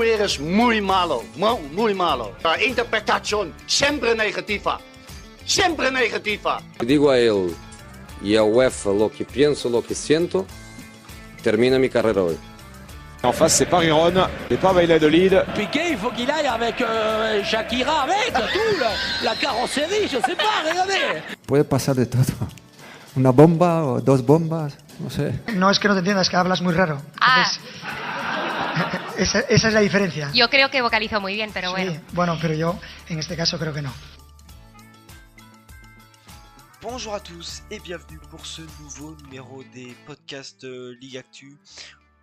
[0.00, 1.22] Tú eres muy malo,
[1.74, 2.32] muy, malo.
[2.42, 4.80] La interpretación siempre negativa.
[5.44, 6.62] Siempre negativa.
[6.80, 7.54] Digo a él
[8.22, 10.46] y a UEFA lo que pienso, lo que siento,
[11.42, 12.38] termina mi carrera hoy.
[13.22, 14.14] En face, c'est pas Riron,
[14.48, 15.34] et pas Valladolid.
[15.54, 18.92] Piqué, il faut qu'il aille avec euh, Shakira, avec tout, la,
[19.22, 21.22] la carrosserie, je sais pas, regardez.
[21.46, 22.48] Puede pasar de todo.
[23.16, 25.40] Una bomba o dos bombas, no sé.
[25.56, 27.02] No es que no te entiendas, es que hablas muy raro.
[27.20, 27.44] Ah.
[27.44, 27.60] Entonces,
[29.22, 30.30] esa, esa es la diferencia.
[30.34, 32.00] Yo creo que vocalizo muy bien, pero Sí, bueno.
[32.12, 33.92] bueno, pero yo en este caso creo que no.
[36.82, 41.58] Bonjour à tous et bienvenue pour ce nouveau numéro des podcasts euh, Ligue Actu.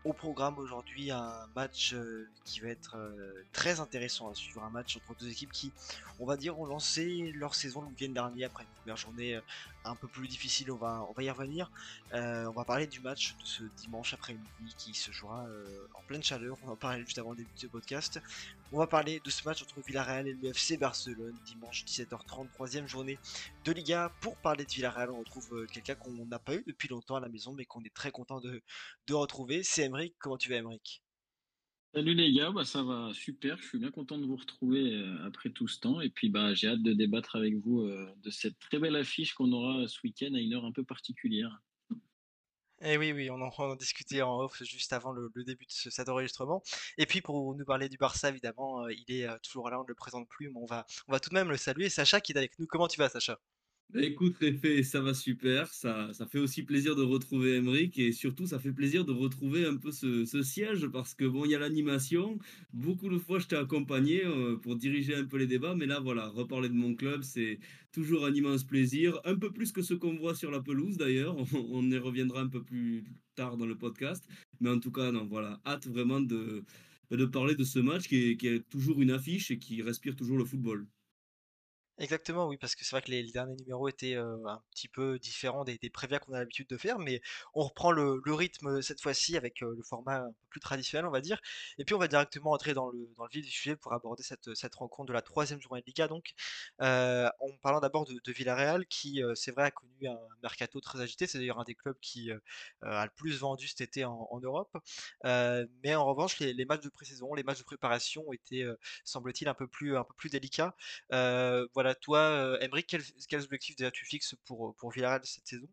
[0.07, 4.69] Au programme aujourd'hui un match euh, qui va être euh, très intéressant à suivre, un
[4.69, 5.73] match entre deux équipes qui,
[6.21, 9.41] on va dire, ont lancé leur saison le week-end dernier après une première journée euh,
[9.83, 11.69] un peu plus difficile, on va, on y revenir.
[12.13, 15.45] On va parler du match de ce dimanche après-midi qui se jouera
[15.93, 18.21] en pleine chaleur, on va parler juste avant le début de ce podcast.
[18.73, 22.85] On va parler de ce match entre Villarreal et le FC Barcelone, dimanche 17h30, troisième
[22.85, 23.17] journée
[23.63, 24.11] de Liga.
[24.19, 27.21] Pour parler de Villarreal, on retrouve euh, quelqu'un qu'on n'a pas eu depuis longtemps à
[27.21, 28.61] la maison, mais qu'on est très content de,
[29.07, 29.63] de retrouver.
[29.63, 30.15] C'est Emeric.
[30.19, 31.01] Comment tu vas, Emeric?
[31.93, 33.57] Salut les gars, bah ça va super.
[33.57, 36.01] Je suis bien content de vous retrouver euh, après tout ce temps.
[36.01, 39.33] Et puis bah, j'ai hâte de débattre avec vous euh, de cette très belle affiche
[39.33, 41.61] qu'on aura ce week-end à une heure un peu particulière.
[42.81, 45.71] Eh oui, oui, on en, on discutait en off juste avant le, le début de
[45.71, 46.61] ce- cet enregistrement.
[46.97, 49.83] Et puis pour nous parler du Barça, évidemment, euh, il est euh, toujours là, on
[49.83, 51.89] ne le présente plus, mais on va, on va tout de même le saluer.
[51.89, 52.67] Sacha qui est avec nous.
[52.67, 53.39] Comment tu vas, Sacha?
[53.93, 55.73] Bah écoute, Réfé, ça va super.
[55.73, 59.65] Ça, ça fait aussi plaisir de retrouver Emeric et surtout, ça fait plaisir de retrouver
[59.65, 62.37] un peu ce, ce siège parce que bon, il y a l'animation.
[62.73, 66.01] Beaucoup de fois, je t'ai accompagné euh, pour diriger un peu les débats, mais là,
[66.01, 67.59] voilà, reparler de mon club, c'est
[67.93, 69.21] toujours un immense plaisir.
[69.23, 71.37] Un peu plus que ce qu'on voit sur la pelouse d'ailleurs.
[71.71, 73.05] On, y reviendra un peu plus
[73.35, 74.27] tard dans le podcast.
[74.59, 76.65] Mais en tout cas, non, voilà, hâte vraiment de,
[77.11, 80.45] de parler de ce match qui est toujours une affiche et qui respire toujours le
[80.45, 80.87] football.
[81.99, 85.17] Exactement, oui, parce que c'est vrai que les, derniers numéros étaient euh, un petit peu
[85.17, 87.21] différents des, des prévias qu'on a l'habitude de faire, mais
[87.55, 91.41] on reprend le, rythme cette fois-ci avec euh, le format plus traditionnel, on va dire.
[91.79, 95.07] Et puis on va directement entrer dans le, vif du sujet pour aborder cette, rencontre
[95.07, 96.33] de la troisième journée de Liga, donc
[96.81, 101.25] euh, en parlant d'abord de, Villarreal, qui c'est vrai a connu un mercato très agité,
[101.25, 102.29] c'est d'ailleurs un des clubs qui
[102.81, 104.77] a le plus vendu cet été en, Europe.
[105.23, 109.67] Mais en revanche, les, matchs de pré-saison, les matchs de préparation euh, semble-t-il, un peu
[109.67, 110.75] plus, un peu plus délicats.
[111.13, 115.67] Euh, toi, euh, Emeric, quels, objectifs déjà tu fixes pour, pour Villarreal cette saison?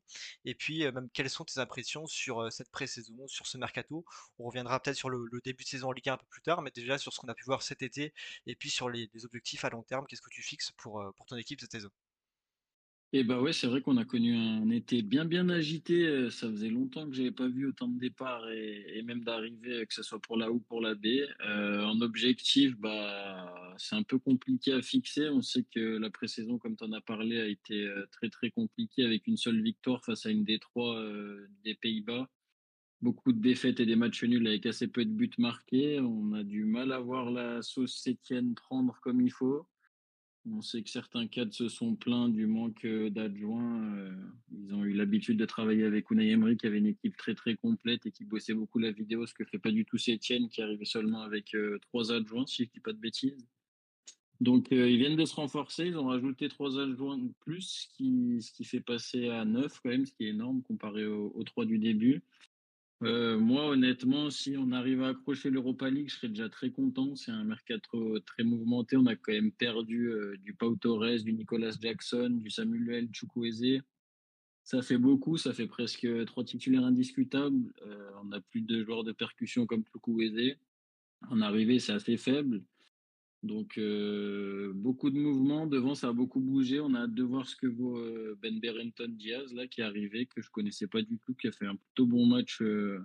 [0.44, 4.04] Et puis, euh, même, quelles sont tes impressions sur euh, cette pré-saison, sur ce mercato?
[4.38, 6.62] On reviendra peut-être sur le, début de saison en Ligue 1 un peu plus tard,
[6.62, 8.12] mais déjà sur ce qu'on a pu voir cet été,
[8.46, 11.26] et puis sur les, objectifs à long terme, qu'est-ce que tu fixes pour, euh, pour
[11.26, 11.90] ton équipe cette saison?
[13.16, 16.04] Et bah ouais, c'est vrai qu'on a connu un été bien bien agité.
[16.04, 19.94] Euh, Ça faisait longtemps que j'avais pas vu autant de départs et, même d'arrivées, que
[19.94, 21.06] ce soit pour la A ou pour la B.
[21.46, 25.28] Euh, en objectif, bah c'est un peu compliqué à fixer.
[25.28, 28.50] On sait que la pré-saison, comme tu en as parlé, a été euh, très très
[28.50, 32.28] compliquée avec une seule victoire face à une D3 euh, des Pays-Bas.
[33.00, 36.00] Beaucoup de défaites et des matchs nuls avec assez peu de buts marqués.
[36.00, 39.68] On a du mal à voir la sauce Sétienne prendre comme il faut.
[40.46, 43.82] On sait que certains cadres se sont plaints du manque euh, d'adjoints.
[43.96, 44.14] euh,
[44.52, 47.56] Ils ont eu l'habitude de travailler avec Unai Emery, qui avait une équipe très très
[47.56, 50.60] complète et qui bossait beaucoup la vidéo, ce que fait pas du tout Sétienne, qui
[50.60, 53.46] arrivait seulement avec euh, trois adjoints, si je dis pas de bêtises.
[54.40, 58.64] Donc ils viennent de se renforcer, ils ont rajouté trois adjoints de plus, ce qui,
[58.64, 62.20] fait passer à neuf quand même, ce qui est énorme comparé aux trois du début.
[63.04, 67.14] Euh, moi, honnêtement, si on arrive à accrocher l'Europa League, je serais déjà très content.
[67.16, 68.96] C'est un mercato très mouvementé.
[68.96, 73.82] On a quand même perdu euh, du Pau Torres, du Nicolas Jackson, du Samuel Chukwueze.
[74.62, 77.74] Ça fait beaucoup, ça fait presque trois titulaires indiscutables.
[77.86, 80.56] Euh, on n'a plus de joueurs de percussion comme Chukwueze.
[81.28, 82.62] En arrivée, c'est assez faible.
[83.44, 85.66] Donc, euh, beaucoup de mouvements.
[85.66, 86.80] Devant, ça a beaucoup bougé.
[86.80, 89.84] On a hâte de voir ce que vaut euh, Ben Berenton Diaz, là, qui est
[89.84, 93.00] arrivé, que je connaissais pas du tout, qui a fait un plutôt bon match euh,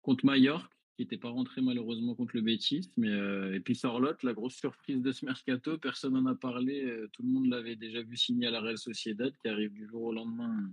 [0.00, 2.88] contre Mallorca, qui n'était pas rentré malheureusement contre le Betis.
[2.96, 3.10] Mais,
[3.54, 7.06] et puis Sorlotte, la grosse surprise de ce mercato, personne n'en a parlé.
[7.12, 10.02] tout le monde l'avait déjà vu signer à la Real Sociedad, qui arrive du jour
[10.02, 10.70] au lendemain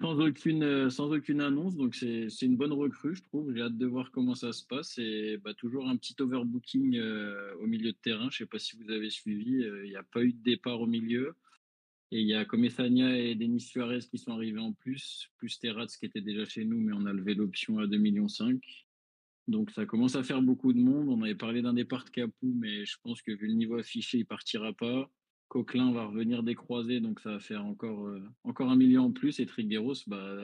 [0.00, 1.76] sans aucune, euh, sans aucune annonce.
[1.76, 3.54] Donc, c'est une bonne recrue, je trouve.
[3.54, 4.98] J'ai hâte de voir comment ça se passe.
[4.98, 8.28] Et bah, toujours un petit overbooking euh, au milieu de terrain.
[8.30, 9.62] Je sais pas si vous avez suivi.
[9.62, 11.34] euh, Il n'y a pas eu de départ au milieu.
[12.12, 15.96] Et il y a Comesania et Denis Suarez qui sont arrivés en plus, plus Terraz
[15.98, 18.26] qui était déjà chez nous, mais on a levé l'option à 2,5 millions.
[19.46, 21.08] Donc ça commence à faire beaucoup de monde.
[21.08, 24.18] On avait parlé d'un départ de Capou, mais je pense que vu le niveau affiché,
[24.18, 25.08] il partira pas.
[25.50, 29.10] Coquelin va revenir des croisés, donc ça va faire encore, euh, encore un million en
[29.10, 29.40] plus.
[29.40, 30.38] Et Trigueros bah,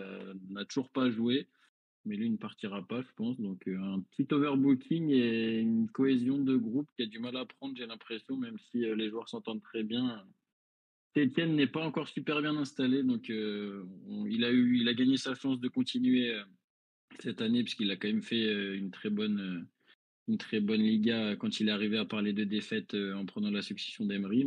[0.51, 1.47] n'a toujours pas joué,
[2.05, 3.41] mais lui ne partira pas, je pense.
[3.41, 7.47] Donc euh, un petit overbooking et une cohésion de groupe qui a du mal à
[7.47, 10.27] prendre, j'ai l'impression, même si euh, les joueurs s'entendent très bien.
[11.17, 16.39] Etienne n'est pas encore super bien installé, donc il, a gagné sa chance de continuer
[17.21, 19.67] cette année, puisqu'il a quand même fait une très bonne
[20.29, 23.63] une très bonne Liga quand il est arrivé à parler de défaite en prenant la
[23.63, 24.45] succession d'Emery,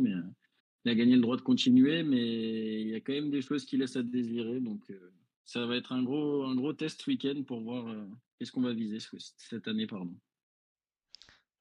[0.84, 3.64] il a gagné le droit de continuer, mais il y a quand même des choses
[3.64, 4.60] qui laissent à désirer.
[4.60, 5.12] Donc, euh,
[5.44, 8.06] ça va être un gros, un gros test week-end pour voir euh,
[8.38, 8.98] qu'est-ce qu'on va viser
[9.36, 9.86] cette année.
[9.86, 10.16] Pardon.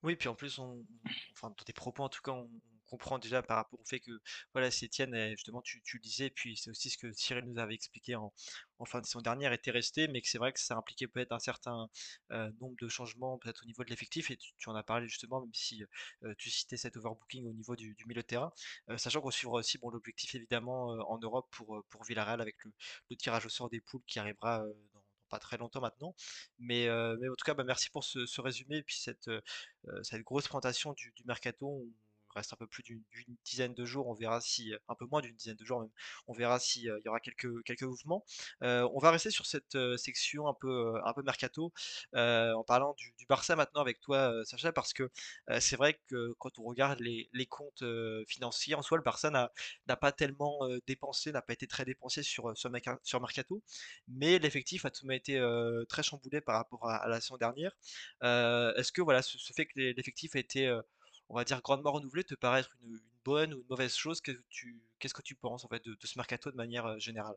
[0.04, 2.50] Oui, puis en plus, enfin, dans tes propos, en tout cas, on,
[2.89, 4.12] comprend déjà par rapport au fait que,
[4.53, 7.59] voilà, c'est Etienne, justement, tu, tu le disais, puis c'est aussi ce que Cyril nous
[7.59, 8.33] avait expliqué en,
[8.80, 11.33] en fin de saison dernière, était resté, mais que c'est vrai que ça impliquait peut-être
[11.33, 11.89] un certain
[12.31, 15.41] euh, nombre de changements, peut-être au niveau de l'effectif, et tu, en as parlé justement,
[15.41, 15.83] même si
[16.24, 18.53] euh, tu citais cet overbooking au niveau du, milieu de terrain,
[18.89, 23.15] euh, sachant qu'on suivra aussi bon, l'objectif évidemment en Europe pour, pour Villarreal avec le,
[23.18, 24.59] tirage au sort des poules qui arrivera
[24.94, 26.15] dans pas très longtemps maintenant.
[26.57, 26.88] Mais,
[27.19, 29.30] mais en tout cas, bah, merci pour ce, résumé puis cette,
[30.03, 31.85] cette grosse présentation du mercato
[32.36, 33.04] reste un peu plus d'une
[33.46, 34.08] dizaine de jours.
[34.08, 35.90] On verra si, un peu moins d'une dizaine de jours même,
[36.28, 38.24] on verra s'il y aura quelques, quelques mouvements.
[38.62, 41.74] on va rester sur cette section un peu, un peu mercato
[42.14, 45.12] en parlant du, Barça maintenant avec toi, Sacha, parce que
[45.60, 47.84] c'est vrai que quand on regarde les, les comptes
[48.28, 52.58] financiers, en soi, le Barça n'a pas tellement dépensé, n'a pas été très dépensé sur,
[52.58, 52.72] sur,
[53.22, 53.62] Mercato,
[54.08, 55.40] mais l'effectif a tout de même été
[55.90, 57.72] très chamboulé par rapport à, la saison dernière.
[58.22, 60.80] Est-ce que voilà, ce fait que l'effectif a été
[61.30, 65.14] on va dire, grandement renouvelé te paraît être une, bonne ou une mauvaise chose Qu'est-ce
[65.14, 67.36] que tu, penses en fait de, ce mercato de manière euh, générale?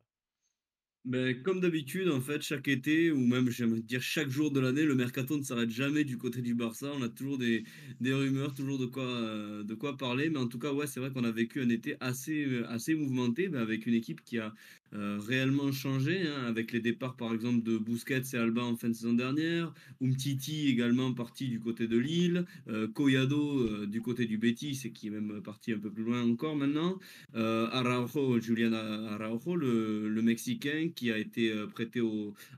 [1.04, 4.84] Mais comme d'habitude, en fait, chaque été, ou même, j'aimerais dire chaque jour de l'année,
[4.84, 6.93] le mercato ne s'arrête jamais du côté du Barça.
[6.94, 7.64] On a toujours des,
[8.00, 10.31] des rumeurs, toujours de quoi, euh, de quoi parler.
[10.31, 12.94] Mais en tout cas, ouais, c'est vrai qu'on a vécu un été assez, euh, assez
[12.94, 14.54] mouvementé, mais avec une équipe qui a
[14.94, 18.88] euh, réellement changé, hein, avec les départs par exemple de Busquets et Alba en fin
[18.88, 19.72] de saison dernière,
[20.02, 25.06] Umtiti également parti du côté de Lille, euh, Collado du côté du Betis et qui
[25.06, 26.98] est même parti un peu plus loin encore maintenant,
[27.32, 32.00] Araujo, Julian Araujo, le, le Mexicain qui a été euh, prêté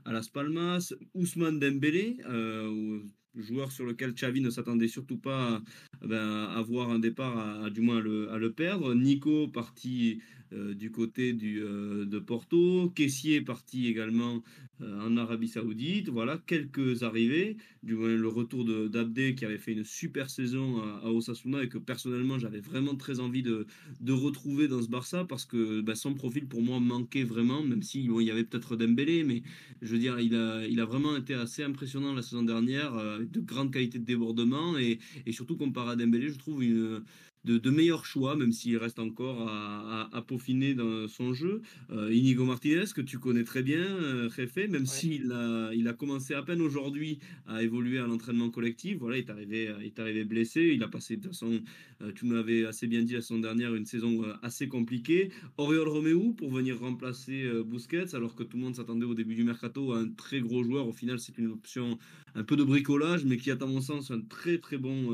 [0.05, 2.99] à Las Palmas, Ousmane Dembélé, euh,
[3.35, 5.61] joueur sur lequel Xavi ne s'attendait surtout pas
[6.01, 8.93] à, ben, avoir un départ, à, du moins à le, perdre.
[8.93, 14.43] Nico parti euh, du côté du, de Porto, Caissier parti également
[14.81, 16.09] en Arabie Saoudite.
[16.09, 21.11] Voilà, quelques arrivées, du moins le retour d'Abdé qui avait fait une super saison à,
[21.11, 23.65] Osasuna et que personnellement j'avais vraiment très envie de,
[24.01, 27.83] de, retrouver dans ce Barça parce que ben, son profil pour moi manquait vraiment, même
[27.83, 29.43] si y avait peut-être Dembélé, mais
[29.81, 33.15] je veux dire, il a, il a vraiment été assez impressionnant la saison dernière, euh,
[33.15, 37.03] avec de grandes qualités de débordement et, et surtout comparé à Dembélé, je trouve une,
[37.45, 41.61] de, meilleurs choix, même s'il reste encore à, peaufiner dans son jeu.
[41.91, 44.29] Euh, Inigo Martinez, que tu connais très bien, euh,
[44.69, 48.97] même s'il a, il a commencé à peine aujourd'hui à évoluer à l'entraînement collectif.
[48.97, 50.71] Voilà, il est arrivé, il est arrivé blessé.
[50.73, 51.61] Il a passé, de toute façon,
[52.01, 55.29] euh, tu nous l'avais assez bien dit la saison dernière, une saison euh, assez compliquée.
[55.57, 59.43] Oriol Romeu pour venir remplacer Busquets, alors que tout le monde s'attendait au début du
[59.43, 60.87] mercato à un très gros joueur.
[60.87, 61.99] Au final, c'est une option
[62.33, 65.11] un peu de bricolage, mais qui est à mon sens un très très bon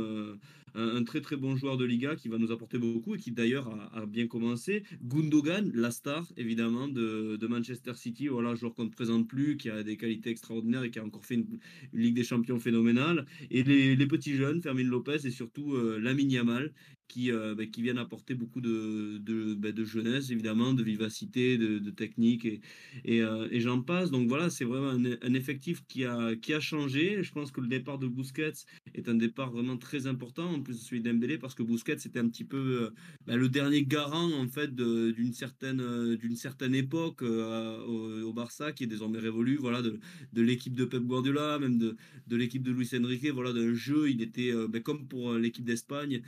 [0.75, 3.69] un, très très bon joueur de Liga qui va nous apporter beaucoup et qui d'ailleurs
[3.93, 4.83] a, bien commencé.
[5.03, 9.83] Gundogan, la star évidemment de, Manchester City, voilà, joueur qu'on ne présente plus, qui a
[9.83, 11.59] des qualités extraordinaires et qui a encore fait une,
[11.93, 13.25] Ligue des Champions phénoménale.
[13.49, 16.73] Et les, petits jeunes, Fermin Lopez et surtout euh, Lamine Yamal,
[17.11, 22.47] qui, euh, bah, qui viennent apporter beaucoup bah, de, jeunesse, évidemment, de vivacité, de, technique,
[23.05, 24.11] euh, et j'en passe.
[24.11, 27.21] Donc voilà, c'est vraiment un, effectif qui a, qui a changé.
[27.21, 28.53] Je pense que le départ de Busquets
[28.95, 32.19] est un départ vraiment très important, en plus de celui d'Embélé, parce que Busquets c'était
[32.19, 32.89] un petit peu euh,
[33.27, 38.87] bah, le dernier garant, en fait, d'une certaine, d'une certaine époque au, Barça, qui est
[38.87, 39.99] désormais révolu, voilà, de,
[40.31, 44.09] de l'équipe de Pep Guardiola, même de, de l'équipe de Luis Enrique, voilà, d'un jeu,
[44.09, 44.53] il était,
[44.85, 46.21] comme pour l'équipe d'Espagne,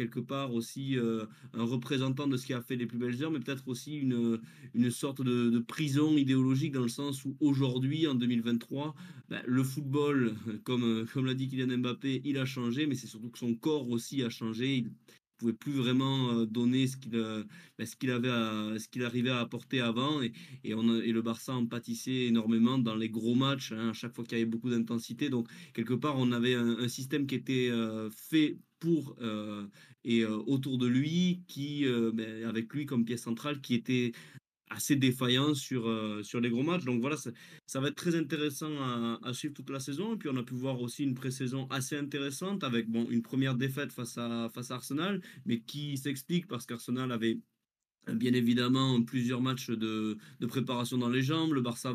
[0.00, 3.30] quelque part aussi euh, un représentant de ce qui a fait les plus belles heures,
[3.30, 4.40] mais peut-être aussi une,
[4.74, 8.94] une sorte de, prison idéologique dans le sens où aujourd'hui, en 2023,
[9.28, 13.28] ben, le football, comme, comme l'a dit Kylian Mbappé, il a changé, mais c'est surtout
[13.28, 14.76] que son corps aussi a changé.
[14.76, 14.90] Il,
[15.38, 17.44] pouvait plus vraiment euh, donner ce qu'il euh,
[17.78, 18.28] ben, ce qu'il avait
[18.78, 20.32] ce qu'il arrivait à apporter avant et,
[20.64, 24.36] et, le Barça en pâtissait énormément dans les gros matchs hein, à chaque fois qu'il
[24.36, 27.70] y avait beaucoup d'intensité donc quelque part on avait un, système qui était
[28.14, 29.66] fait pour euh,
[30.04, 34.12] et euh, autour de lui, qui, euh, ben, avec lui comme pièce centrale, qui était
[34.70, 36.84] assez défaillant sur, euh, sur les gros matchs.
[36.84, 40.14] Donc voilà, ça, va être très intéressant à, à, suivre toute la saison.
[40.14, 43.56] Et puis on a pu voir aussi une pré-saison assez intéressante avec bon, une première
[43.56, 47.40] défaite face à, face à Arsenal, mais qui s'explique parce qu'Arsenal avait
[48.08, 51.52] Bien évidemment, plusieurs matchs de, de, préparation dans les jambes.
[51.52, 51.94] Le Barça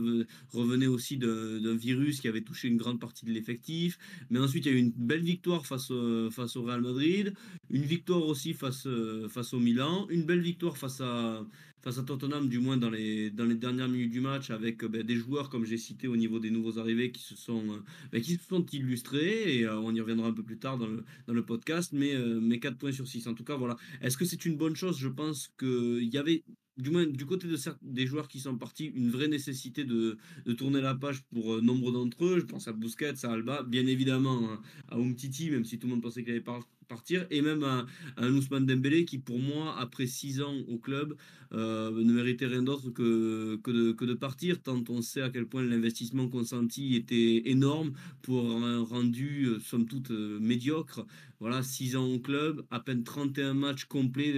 [0.53, 3.97] revenait aussi d'un virus qui avait touché une grande partie de l'effectif.
[4.29, 5.91] Mais ensuite, il y a eu une belle victoire face,
[6.31, 7.33] face au Real Madrid,
[7.69, 8.88] une victoire aussi face,
[9.29, 11.45] face au Milan, une belle victoire face à,
[11.86, 15.04] face à Tottenham, du moins dans les, dans les dernières minutes du match, avec ben,
[15.04, 17.80] des joueurs, comme j'ai cité au niveau des nouveaux arrivés, qui se sont,
[18.12, 20.88] ben, qui se sont illustrés, et euh, on y reviendra un peu plus tard dans
[20.88, 23.27] le, dans le podcast, mais, euh, mais 4 points sur 6.
[23.27, 23.77] En tout cas, voilà.
[24.01, 24.98] Est-ce que c'est une bonne chose?
[24.98, 26.44] Je pense qu'il y avait
[26.77, 30.18] du moins du côté de certains, des joueurs qui sont partis, une vraie nécessité de,
[30.46, 32.39] de tourner la page pour euh, nombre d'entre eux.
[32.39, 35.94] Je pense à Busquets, à Alba, bien évidemment hein, à Umtiti, même si tout le
[35.94, 36.42] monde pensait qu'il allait
[36.86, 37.86] partir, et même à,
[38.18, 41.15] à Ousmane Dembélé qui, pour moi, après 6 ans au club,
[41.54, 45.30] euh, ne méritait rien d'autre que, que de, que, de, partir, tant on sait à
[45.30, 51.06] quel point l'investissement consenti était énorme pour un rendu, euh, somme toute, euh, médiocre.
[51.39, 54.34] Voilà, 6 ans au club, à peine 31 matchs complets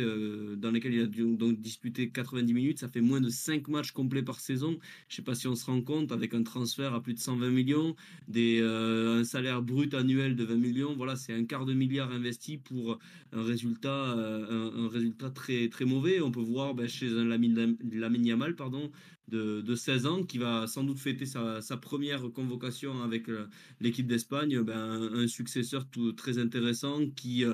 [0.58, 2.80] dans lesquels il a donc disputé 90 minutes.
[2.80, 4.80] Ça fait moins de 5 matchs complets par saison.
[5.08, 7.52] Je sais pas si on se rend compte, avec un transfert à plus de 120
[7.52, 7.96] millions,
[8.28, 10.96] des, un salaire brut annuel de 20 millions.
[10.96, 13.00] Voilà, c'est un quart de milliard investi pour
[13.34, 16.22] un résultat, un, un résultat très, très mauvais.
[16.22, 18.92] On peut voir ben, chez un Lamine Yamal pardon,
[19.28, 23.48] de, de, 16 ans qui va sans doute fêter sa, première convocation avec euh,
[23.82, 27.54] l'équipe d'Espagne, ben, un successeur tout, très intéressant qui euh,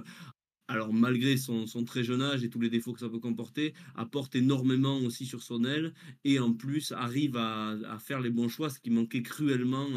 [0.67, 4.35] alors malgré son, très jeune âge et tous les défauts que ça peut comporter, apporte
[4.35, 5.93] énormément aussi sur son aile
[6.23, 9.87] et en plus arrive à, faire les bons choix, ce qui manquait cruellement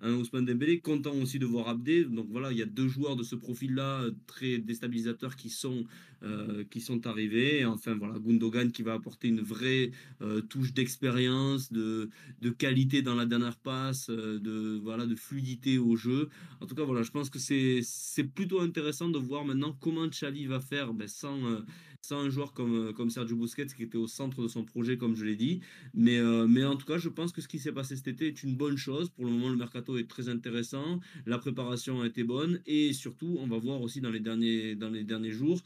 [0.00, 0.80] à, Ousmane Dembélé.
[0.80, 2.04] Content aussi de voir Abdé.
[2.04, 5.84] Donc voilà, il y a deux joueurs de ce profil-là très déstabilisateurs qui sont
[6.24, 7.60] euh, qui sont arrivés.
[7.60, 12.10] Et enfin voilà, Gundogan qui va apporter une vraie euh, touche d'expérience, de,
[12.40, 16.28] de qualité dans la dernière passe, euh, de voilà de fluidité au jeu.
[16.60, 20.46] En tout cas voilà, je pense que c'est plutôt intéressant de voir maintenant comment Xavi
[20.46, 21.60] va faire ben, sans, euh,
[22.00, 24.96] sans un joueur comme, euh, comme Sergio Busquets qui était au centre de son projet,
[24.96, 25.60] comme je l'ai dit.
[25.94, 28.28] Mais, euh, mais en tout cas, je pense que ce qui s'est passé cet été
[28.28, 29.08] est une bonne chose.
[29.08, 31.00] Pour le moment, le mercato est très intéressant.
[31.26, 32.60] La préparation a été bonne.
[32.66, 35.62] Et surtout, on va voir aussi dans les derniers, dans les derniers jours,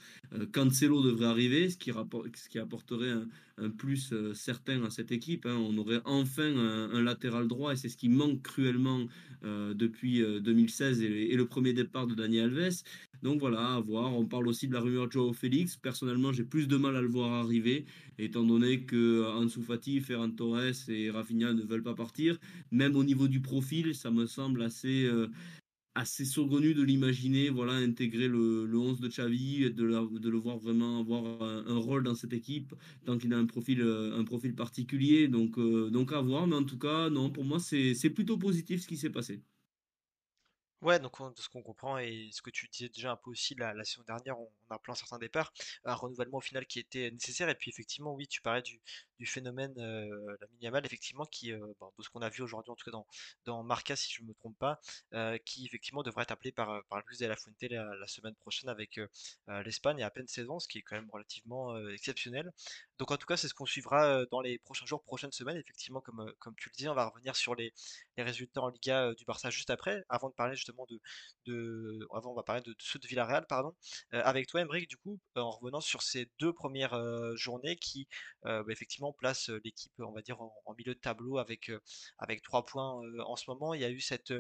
[0.53, 5.47] Cancelo devrait arriver, ce qui, ce qui apporterait un, un plus certain à cette équipe.
[5.47, 5.57] Hein.
[5.57, 9.07] On aurait enfin un, latéral droit et c'est ce qui manque cruellement
[9.45, 12.83] euh, depuis 2016 et, et, le premier départ de Daniel Alves.
[13.23, 14.15] Donc voilà, à voir.
[14.15, 15.77] On parle aussi de la rumeur de Joao Félix.
[15.77, 17.87] Personnellement, j'ai plus de mal à le voir arriver,
[18.19, 22.39] étant donné que Ansu Fati, Ferran Torres et Rafinha ne veulent pas partir.
[22.71, 25.29] Même au niveau du profil, ça me semble assez, euh,
[25.95, 31.01] assez de l'imaginer, voilà, intégrer le, le 11 de Xavi, la, de le voir vraiment
[31.01, 34.55] avoir un, un rôle dans cette équipe, tant qu'il a un profil, euh, un profil
[34.55, 35.29] particulier.
[35.29, 38.83] Donc, euh, donc à voir, mais en tout cas, non, pour moi, c'est plutôt positif
[38.83, 39.43] ce qui s'est passé.
[40.83, 43.31] Ouais, donc on, de ce qu'on comprend et ce que tu disais déjà un peu
[43.31, 45.53] aussi la, saison dernière, on, a plein certains départs,
[45.85, 47.49] un renouvellement au final qui était nécessaire.
[47.49, 48.81] Et puis effectivement, oui, tu parlais du,
[49.19, 52.71] du phénomène euh, la minimal, effectivement, qui, euh, bon, de ce qu'on a vu aujourd'hui,
[52.71, 53.07] en tout cas dans,
[53.47, 54.81] dans Marca, si je ne me trompe pas,
[55.15, 58.69] euh, qui effectivement devrait être appelé par, par Luis de la Fuente la, semaine prochaine
[58.69, 62.53] avec euh, l'Espagne à peine saison, ce qui est quand même relativement euh, exceptionnel.
[62.99, 65.57] Donc en tout cas, c'est ce qu'on suivra euh, dans les prochains jours, prochaines semaines.
[65.57, 67.73] Effectivement, comme, comme tu le dis, on va revenir sur les,
[68.17, 70.76] les résultats en Liga du Barça juste après, avant de parler justement
[71.47, 73.75] de, avant on va parler de, ceux de Villarreal, pardon,
[74.11, 76.99] avec toi, Emric, du coup, en revenant sur ces deux premières
[77.37, 78.09] journées qui,
[78.43, 81.71] bah, effectivement, placent l'équipe, on va dire, en, en, milieu de tableau avec,
[82.19, 83.75] avec trois points en ce moment.
[83.75, 84.33] Il y a eu cette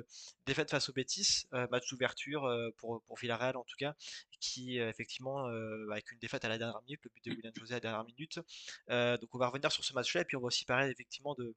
[0.46, 3.94] défaite face au Betis, match d'ouverture pour, pour Villarreal en tout cas,
[4.40, 5.46] qui effectivement,
[5.90, 8.04] avec une défaite à la dernière minute, le but de William José à la dernière
[8.04, 8.40] minute.
[8.88, 11.54] donc on va revenir sur ce match-là et puis on va aussi parler effectivement de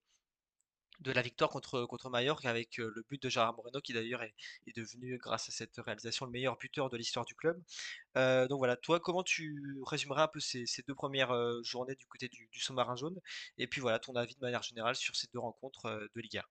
[0.99, 4.33] de la victoire contre, contre Mallorca avec le but de Gérard Moreno qui d'ailleurs est,
[4.75, 7.61] devenu grâce à cette réalisation le meilleur buteur de l'histoire du club.
[8.17, 11.95] Euh, donc voilà, toi comment tu résumerais un peu ces, ces deux premières euh, journées
[11.95, 13.19] du côté du, du sous-marin jaune
[13.57, 16.45] et puis voilà ton avis de manière générale sur ces deux rencontres euh, de Liga.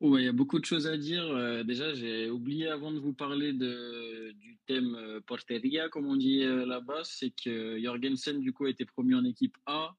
[0.00, 1.24] Il y a beaucoup de choses à dire.
[1.24, 6.44] Euh, déjà, j'ai oublié avant de vous parler de, du thème porteria, comme on dit
[6.44, 9.96] là-bas, c'est que Jorgensen, du coup, a été promu en équipe A.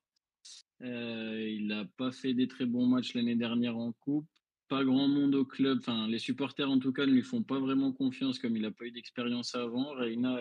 [0.81, 4.27] Euh, il n'a pas fait des très bons matchs l'année dernière en coupe.
[4.67, 5.79] Pas grand monde au club.
[5.79, 8.71] Enfin, les supporters en tout cas ne lui font pas vraiment confiance comme il n'a
[8.71, 9.93] pas eu d'expérience avant.
[9.93, 10.39] Reina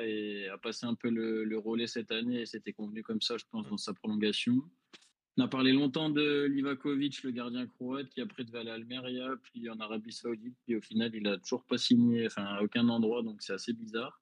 [0.53, 3.45] a passé un peu le, le relais cette année et c'était convenu comme ça, je
[3.51, 4.63] pense, dans sa prolongation.
[5.39, 9.37] On a parlé longtemps de Livakovic, le gardien croate, qui après devait aller à Almeria,
[9.45, 12.89] puis en Arabie Saoudite, puis au final, il a toujours pas signé, enfin, à aucun
[12.89, 14.21] endroit, donc c'est assez bizarre.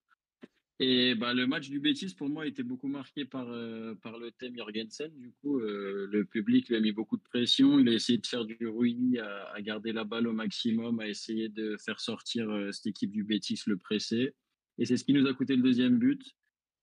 [0.78, 4.30] Et bah, le match du Betis, pour moi, était beaucoup marqué par, euh, par le
[4.30, 5.10] thème Jorgensen.
[5.16, 7.78] Du coup, euh, le public lui a mis beaucoup de pression.
[7.78, 11.48] Il a essayé de faire du bruit, à, garder la balle au maximum, à essayer
[11.48, 14.34] de faire sortir euh, cette équipe du Betis, le presser.
[14.78, 16.36] Et c'est ce qui nous a coûté le deuxième but.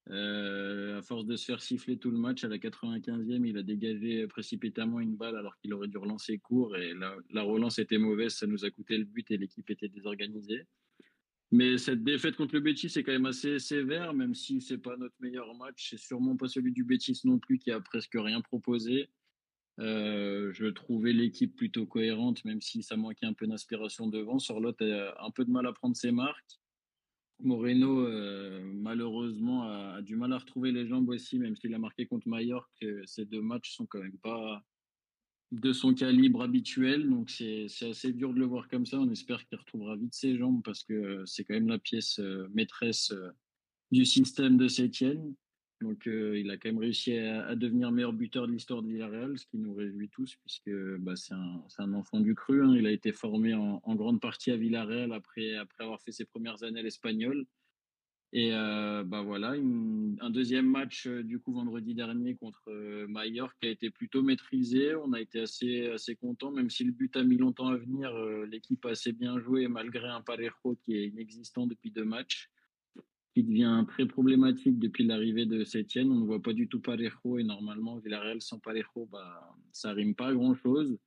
[0.07, 4.27] à force de se faire siffler tout le match, à la 95e, il a dégagé
[4.27, 6.75] précipitamment une balle alors qu'il aurait dû relancer court.
[6.77, 6.93] Et
[7.29, 10.65] la relance était mauvaise, ça nous a coûté le but et l'équipe était désorganisée.
[11.53, 14.97] Mais cette défaite contre le Betis, c'est quand même assez sévère, même si c'est pas
[14.97, 15.91] notre meilleur match.
[15.91, 19.11] C'est sûrement pas celui du Betis non plus, qui a presque rien proposé.
[19.79, 24.39] Euh, je trouvais l'équipe plutôt cohérente, même si ça manquait un peu d'inspiration devant.
[24.39, 26.59] Sorlotte a un peu de mal à prendre ses marques.
[27.39, 32.07] Moreno, euh, malheureusement, a, du mal à retrouver les jambes aussi, même s'il a marqué
[32.07, 32.87] contre Mallorca.
[33.05, 34.65] Ces deux matchs sont quand même pas
[35.53, 37.09] de son calibre habituel.
[37.09, 38.99] Donc c'est assez dur de le voir comme ça.
[38.99, 42.19] On espère qu'il retrouvera vite ses jambes parce que euh, c'est quand même la pièce
[42.19, 43.29] euh, maîtresse euh,
[43.91, 45.35] du système de Sétienne.
[45.81, 49.45] Donc il a quand même réussi à, devenir meilleur buteur de l'histoire de Villarreal, ce
[49.45, 52.63] qui nous réjouit tous puisque bah, c'est un, un, enfant du cru.
[52.63, 52.73] Hein.
[52.77, 56.63] Il a été formé en, grande partie à Villarreal après, après avoir fait ses premières
[56.63, 57.45] années à l'Espagnol.
[58.35, 63.55] Et euh, bah voilà, un deuxième match euh, du coup vendredi dernier contre euh, Mallorca
[63.61, 64.95] a été plutôt maîtrisé.
[64.95, 68.11] On a été assez assez content, même si le but a mis longtemps à venir.
[68.49, 72.49] L'équipe a assez bien joué malgré un Parejo qui est inexistant depuis deux matchs,
[73.35, 76.11] qui devient très problématique depuis l'arrivée de Sétienne.
[76.11, 80.15] On ne voit pas du tout Parejo et normalement Villarreal sans Parejo, bah ça rime
[80.15, 80.97] pas grand chose.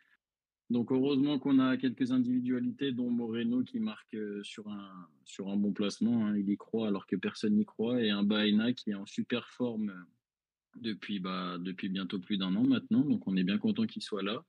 [0.69, 5.57] Donc heureusement qu'on a quelques individualités, dont Moreno qui marque euh, sur un, sur un
[5.57, 6.27] bon placement.
[6.27, 6.37] Hein.
[6.37, 8.03] Il y croit alors que personne n'y croit.
[8.03, 9.95] Et un Baena qui est en super forme
[10.75, 13.01] depuis, bah, depuis bientôt plus d'un an maintenant.
[13.01, 14.45] Donc on est bien content qu'il soit là.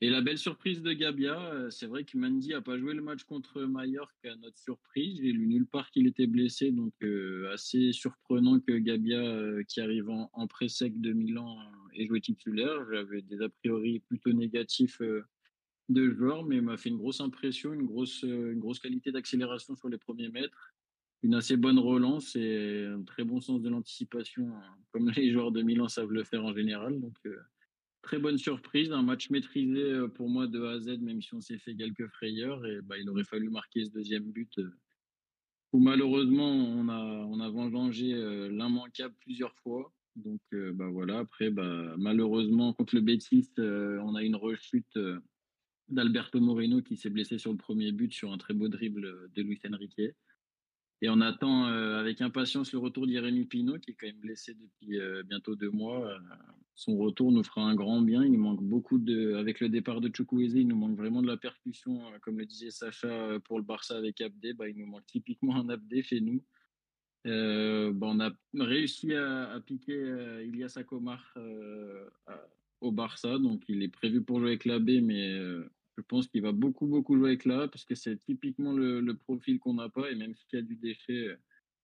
[0.00, 3.02] Et la belle surprise de Gabia, euh, c'est vrai que Mandy a pas joué le
[3.02, 5.20] match contre Mallorca à notre surprise.
[5.22, 10.08] J'ai lu nulle part qu'il était blessé, donc euh, assez surprenant que Gabia, qui arrive
[10.08, 11.56] en, en pré-sec de Milan,
[11.94, 12.84] ait joué titulaire.
[12.92, 15.00] J'avais des a priori plutôt négatifs
[15.88, 19.74] de joueur, mais il m'a fait une grosse impression, une grosse, une grosse qualité d'accélération
[19.74, 20.72] sur les premiers mètres,
[21.22, 25.52] une assez bonne relance et un très bon sens de l'anticipation, hein, comme les joueurs
[25.52, 27.00] de Milan savent le faire en général.
[27.00, 27.36] Donc, euh,
[28.02, 31.34] très bonne surprise, un match maîtrisé euh, pour moi de A à Z, même si
[31.34, 32.66] on s'est fait quelques frayeurs.
[32.66, 34.58] Et bah, il aurait fallu marquer ce deuxième but.
[34.58, 34.70] Euh,
[35.72, 38.12] où malheureusement on a on a vengé
[38.50, 39.90] l'immanquable plusieurs fois.
[40.16, 41.20] Donc bah voilà.
[41.20, 44.98] Après bah malheureusement contre le Betis, on a une rechute
[45.88, 49.42] d'Alberto Moreno qui s'est blessé sur le premier but sur un très beau dribble de
[49.42, 50.14] Luis Enrique.
[51.02, 54.54] Et on attend euh, avec impatience le retour d'Irémi Pino qui est quand même blessé
[54.54, 56.06] depuis euh, bientôt deux mois.
[56.06, 56.18] Euh,
[56.74, 58.24] son retour nous fera un grand bien.
[58.24, 61.36] Il manque beaucoup de, avec le départ de Chukwueze, il nous manque vraiment de la
[61.36, 64.52] percussion, comme le disait Sacha pour le Barça avec Abdé.
[64.52, 66.40] Bah, il nous manque typiquement un Abdé chez nous.
[67.24, 71.34] Bah, on a réussi à, piquer Ilias Akomar
[72.82, 75.30] au Barça, donc il est prévu pour jouer avec la B, mais
[75.96, 79.58] je pense qu'il va beaucoup, beaucoup jouer avec là, parce que c'est typiquement le, profil
[79.58, 81.36] qu'on n'a pas, et même s'il y a du déchet,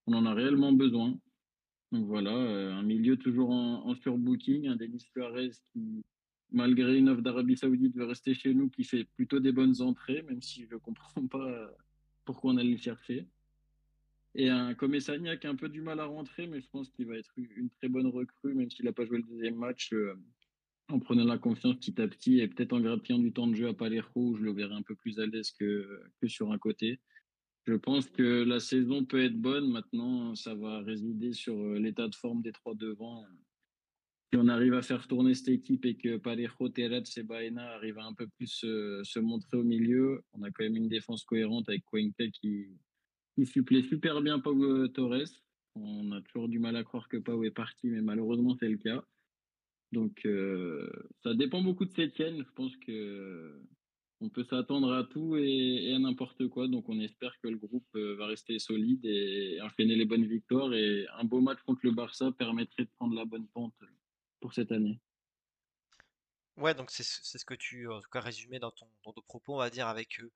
[0.07, 1.17] on en a réellement besoin.
[1.91, 6.03] Donc voilà, euh, un milieu toujours en, surbooking, un Denis Suarez qui,
[6.51, 10.21] malgré une offre d'Arabie Saoudite, veut rester chez nous, qui fait plutôt des bonnes entrées,
[10.23, 11.71] même si je ne comprends pas
[12.25, 13.25] pourquoi on allait le chercher.
[14.35, 17.07] Et un Komessania qui a un peu du mal à rentrer, mais je pense qu'il
[17.07, 19.91] va être une très bonne recrue, même s'il n'a pas joué le deuxième match.
[19.93, 20.13] Euh,
[20.89, 23.67] en prenant la confiance petit à petit et peut-être en grappillant du temps de jeu
[23.67, 26.57] à Palermo, où je le verrai un peu plus à l'aise que, que sur un
[26.57, 26.99] côté.
[27.65, 29.69] Je pense que la saison peut être bonne.
[29.71, 33.23] Maintenant, ça va résider sur euh, l'état de forme des trois devants.
[34.31, 37.99] Si on arrive à faire tourner cette équipe et que Parejo, Terets et Baena arrivent
[37.99, 41.23] à un peu plus se, se, montrer au milieu, on a quand même une défense
[41.23, 42.67] cohérente avec Cuenca qui,
[43.35, 45.29] qui supplée super bien Pau Torres.
[45.75, 48.77] On a toujours du mal à croire que Pau est parti, mais malheureusement, c'est le
[48.77, 49.03] cas.
[49.91, 50.89] Donc, euh,
[51.23, 52.43] ça dépend beaucoup de Sétienne.
[52.45, 53.61] Je pense que
[54.21, 56.67] on peut s'attendre à tout et, à n'importe quoi.
[56.67, 60.73] Donc, on espère que le groupe euh, va rester solide et enchaîner les bonnes victoires.
[60.73, 63.75] Et un beau match contre le Barça permettrait de prendre la bonne pente
[64.39, 64.99] pour cette année.
[66.57, 69.53] Ouais, donc c'est ce que tu, en tout cas, résumé dans ton, dans ton propos,
[69.53, 70.29] on va dire, avec euh,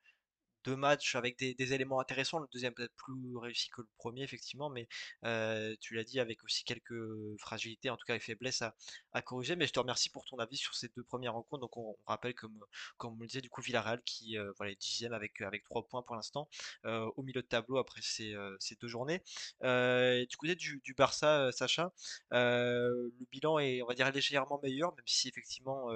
[0.64, 2.40] deux matchs avec des, éléments intéressants.
[2.40, 4.88] Le deuxième peut-être plus réussi que le premier, effectivement, mais
[5.26, 6.94] euh, tu l'as dit avec aussi quelques
[7.40, 8.76] fragilités, en tout cas les faiblesses à,
[9.14, 9.56] à, corriger.
[9.56, 11.62] Mais je te remercie pour ton avis sur ces deux premières rencontres.
[11.62, 12.60] Donc on, rappelle, comme,
[12.98, 15.88] comme on le disait, du coup, Villarreal qui euh, voilà, est dixième avec, avec trois
[15.88, 16.50] points pour l'instant,
[16.86, 19.22] euh, au milieu de tableau après ces, euh, ces deux journées.
[19.64, 21.92] Euh, du côté du, Barça, Sacha,
[22.32, 25.90] le bilan est, on va dire, légèrement meilleur, même si effectivement,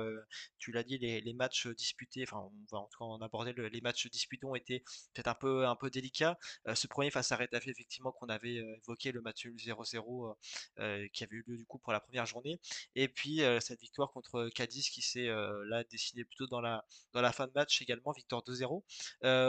[0.58, 3.54] tu l'as dit, les, les matchs disputés, enfin, on va en tout cas en aborder
[3.54, 6.38] le, les matchs disputés été peut-être un peu, un peu délicats.
[6.74, 10.36] ce premier face à Retafe, effectivement, qu'on avait évoqué, le match 0-0
[11.12, 12.60] qui avait eu lieu du coup pour la première journée.
[12.96, 17.32] Et puis cette victoire contre Cadiz qui s'est là dessinée plutôt dans la, dans la
[17.32, 18.84] fin de match également, victoire 2-0.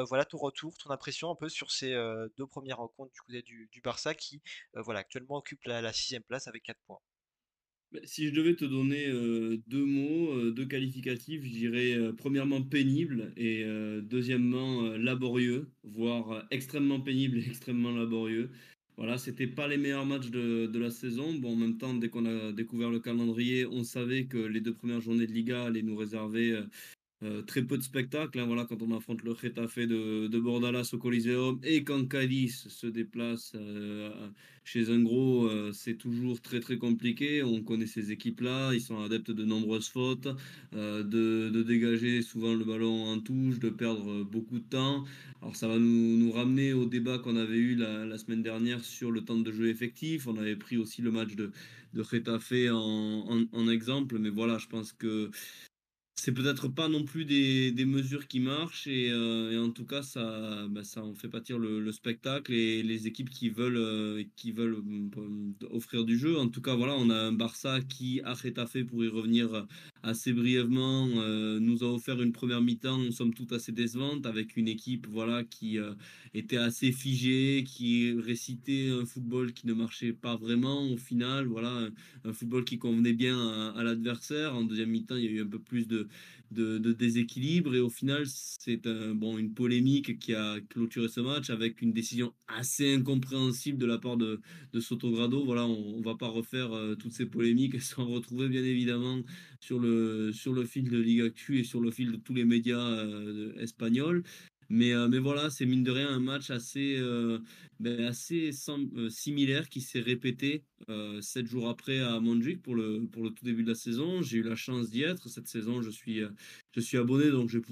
[0.07, 1.93] voilà ton retour, ton impression un peu sur ces
[2.37, 4.43] deux premières rencontres du côté du, du Barça qui
[4.75, 7.01] voilà, actuellement occupe la, la sixième place avec 4 points.
[7.93, 9.07] Bah, si je devais te donner
[9.67, 13.65] deux mots, deux qualificatifs, je dirais premièrement pénible et
[14.03, 18.51] deuxièmement laborieux, voire extrêmement pénible et extrêmement laborieux.
[18.99, 21.33] Voilà, c'était pas les meilleurs matchs de, de, la saison.
[21.33, 24.75] Bon, en même temps, dès qu'on a découvert le calendrier, on savait que les deux
[24.75, 26.61] premières journées de Liga allaient nous réserver
[27.25, 30.99] euh, très peu de spectacles, hein, voilà, quand on affronte le Getafe de, Bordalas au
[30.99, 34.29] Coliseum et quand Cadiz se déplace euh,
[34.63, 37.43] chez un gros, euh, c'est toujours très très compliqué.
[37.43, 40.29] On connaît ces équipes-là, ils sont adeptes de nombreuses fautes,
[40.73, 45.05] de, dégager souvent le ballon en touche, de perdre beaucoup de temps.
[45.43, 49.25] Alors ça va nous, ramener au débat qu'on avait eu la, semaine dernière sur le
[49.25, 50.29] temps de jeu effectif.
[50.29, 51.51] On avait pris aussi le match de,
[51.95, 55.31] de en exemple, mais voilà, je pense que
[56.19, 60.03] c'est peut-être pas non plus des, mesures qui marchent et, euh, et en tout cas
[60.03, 64.51] ça, bah, en fait pâtir le, le, spectacle et les équipes qui veulent, euh, qui
[64.51, 64.83] veulent
[65.17, 66.37] euh, offrir du jeu.
[66.37, 69.67] En tout cas voilà, on a un Barça qui a fait pour y revenir
[70.03, 75.07] assez brièvement, nous a offert une première mi-temps, somme toute assez décevante avec une équipe
[75.09, 75.79] voilà qui
[76.35, 81.89] était assez figée, qui récitait un football qui ne marchait pas vraiment au final, voilà
[82.25, 84.55] un, football qui convenait bien à l'adversaire.
[84.55, 86.09] En deuxième mi-temps, il y a eu un peu plus de
[86.51, 87.75] de, déséquilibre.
[87.75, 92.33] Et au final, c'est un, une polémique qui a clôturé ce match avec une décision
[92.47, 94.41] assez incompréhensible de la part de,
[94.73, 95.45] de Sotogrado.
[95.45, 99.23] Voilà, on ne va pas refaire euh, toutes ces polémiques sans retrouver bien évidemment
[99.61, 102.79] sur le, sur fil de Ligue Actu et sur le fil de tous les médias
[102.79, 104.23] euh, espagnols.
[104.71, 107.39] Mais, euh, mais voilà, c'est mine de rien un match assez, euh,
[107.81, 110.65] ben, assez euh, similaire qui s'est répété
[111.21, 114.23] sept jours après à Montjuic pour le, pour le tout début de la saison.
[114.23, 115.29] J'ai eu la chance d'y être.
[115.29, 116.21] Cette saison, je suis,
[116.73, 117.65] je suis abonné, donc je vais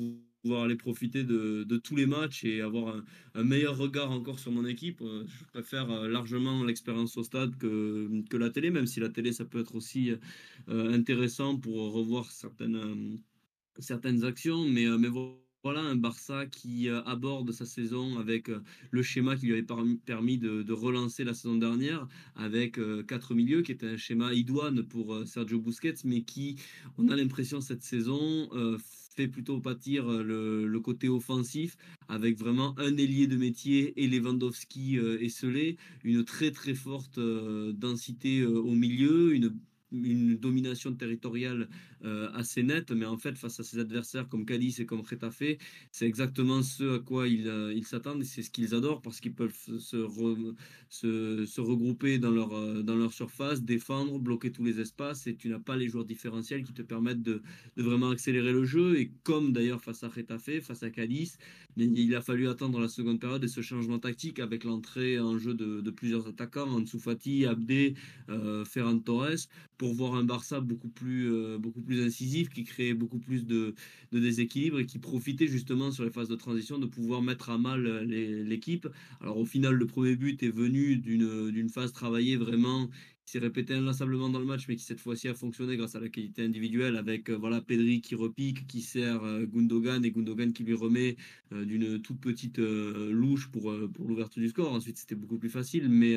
[0.42, 3.02] pouvoir aller profiter de, de tous les matchs et avoir
[3.34, 5.02] un, meilleur regard encore sur mon équipe.
[5.02, 9.44] Je préfère largement l'expérience au stade que, que la télé, même si la télé, ça
[9.44, 10.12] peut être aussi
[10.68, 13.18] intéressant pour revoir certaines,
[13.78, 14.68] certaines actions.
[14.68, 19.34] Mais, mais voilà voilà un Barça qui euh, aborde sa saison avec euh, le schéma
[19.34, 19.66] qui lui avait
[20.04, 24.84] permis de, relancer la saison dernière avec euh, quatre milieux, qui était un schéma idoine
[24.84, 26.54] pour Sergio Busquets, mais qui,
[26.98, 28.48] on a l'impression cette saison,
[29.16, 31.76] fait plutôt pâtir le, côté offensif
[32.06, 38.70] avec vraiment un ailier de métier et Lewandowski esselé, une très très forte densité au
[38.70, 39.52] milieu, une
[39.92, 41.68] une domination territoriale
[42.04, 45.42] euh, assez nette, mais en fait, face à ses adversaires comme Cadiz et comme Retafe,
[45.92, 49.20] c'est exactement ce à quoi ils euh, ils s'attendent et c'est ce qu'ils adorent parce
[49.20, 49.78] qu'ils peuvent se,
[50.88, 55.48] se, regrouper dans leur, euh, dans leur surface, défendre, bloquer tous les espaces et tu
[55.48, 57.42] n'as pas les joueurs différentiels qui te permettent de,
[57.76, 58.98] de vraiment accélérer le jeu.
[58.98, 61.38] Et comme d'ailleurs face à Retafe, face à Cadiz,
[61.76, 65.54] il a fallu attendre la seconde période et ce changement tactique avec l'entrée en jeu
[65.54, 67.94] de, de plusieurs attaquants, Ansu Fati, Abdé,
[68.64, 69.46] Ferran Torres,
[69.78, 73.74] pour voir un Barça beaucoup plus, euh, beaucoup plus incisif, qui créait beaucoup plus de,
[74.12, 77.58] de, déséquilibre et qui profitait justement sur les phases de transition de pouvoir mettre à
[77.58, 78.04] mal euh,
[78.44, 78.88] l'équipe.
[79.20, 82.88] Alors au final, le premier but est venu d'une phase travaillée vraiment
[83.26, 86.00] qui s'est répété inlassablement dans le match, mais qui cette fois-ci a fonctionné grâce à
[86.00, 90.64] la qualité individuelle, avec euh, voilà Pedri qui repique, qui sert Gundogan et Gundogan qui
[90.64, 91.16] lui remet
[91.50, 94.72] d'une toute petite louche pour, pour l'ouverture du score.
[94.72, 96.16] Ensuite, c'était beaucoup plus facile, mais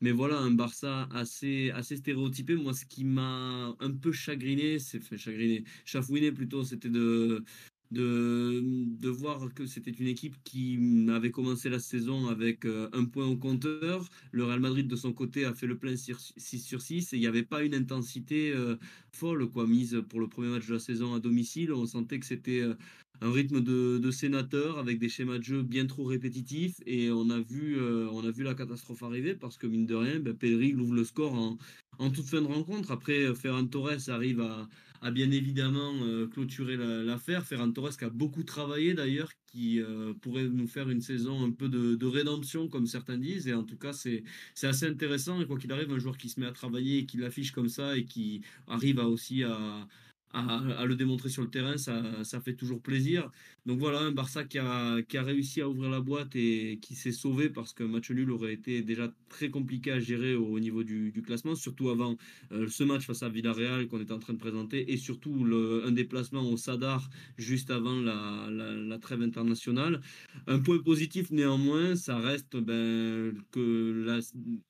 [0.00, 2.54] mais voilà, un Barça assez, assez stéréotypé.
[2.56, 7.44] Moi, ce qui m'a un peu chagriné, c'est chagriné, chafouiné plutôt, c'était de,
[7.90, 10.78] de, de voir que c'était une équipe qui
[11.10, 14.08] avait commencé la saison avec euh, un point au compteur.
[14.32, 17.20] Le Real Madrid, de son côté, a fait le plein 6 sur 6 et il
[17.20, 18.76] n'y avait pas une intensité euh,
[19.12, 21.72] folle quoi, mise pour le premier match de la saison à domicile.
[21.72, 22.74] On sentait que c'était euh,
[23.22, 27.28] un rythme de, de, sénateur avec des schémas de jeu bien trop répétitifs et on
[27.28, 30.74] a vu, on a vu la catastrophe arriver parce que mine de rien, ben, Pedri
[30.74, 31.58] ouvre le score en,
[31.98, 32.90] en, toute fin de rencontre.
[32.92, 34.66] Après, Ferran Torres arrive à,
[35.00, 37.44] à bien évidemment euh, clôturer l'affaire.
[37.46, 39.80] Ferran Torres qui a beaucoup travaillé d'ailleurs, qui
[40.22, 43.48] pourrait nous faire une saison un peu de, de rédemption comme certains disent.
[43.48, 44.22] Et en tout cas, c'est
[44.62, 45.40] assez intéressant.
[45.40, 47.68] Et quoi qu'il arrive, un joueur qui se met à travailler et qui l'affiche comme
[47.68, 49.88] ça et qui arrive à aussi à
[50.32, 53.30] à, le démontrer sur le terrain, ça, ça, fait toujours plaisir.
[53.66, 56.94] Donc voilà, un Barça qui a, qui a réussi à ouvrir la boîte et qui
[56.94, 60.84] s'est sauvé parce qu'un match nul aurait été déjà très compliqué à gérer au, niveau
[60.84, 62.16] du, classement, surtout avant
[62.52, 65.46] euh, ce match face à Villarreal qu'on était en train de présenter et surtout
[65.84, 70.00] un déplacement au Sadar juste avant la, la, trêve internationale.
[70.46, 74.20] Un point positif néanmoins, ça reste ben, que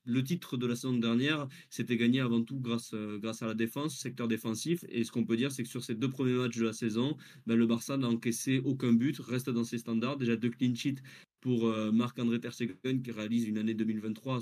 [0.06, 3.96] le titre de la saison dernière s'était gagné avant tout grâce, grâce à la défense,
[3.96, 4.84] secteur défensif.
[4.88, 7.16] Et ce qu'on peut dire, c'est que sur ces deux premiers matchs de la saison,
[7.46, 10.16] ben, le Barça n'a encaissé aucun but, reste dans ses standards.
[10.16, 11.02] Déjà deux clean sheets
[11.40, 14.40] pour euh, Marc-André Ter qui réalise une année 2023 à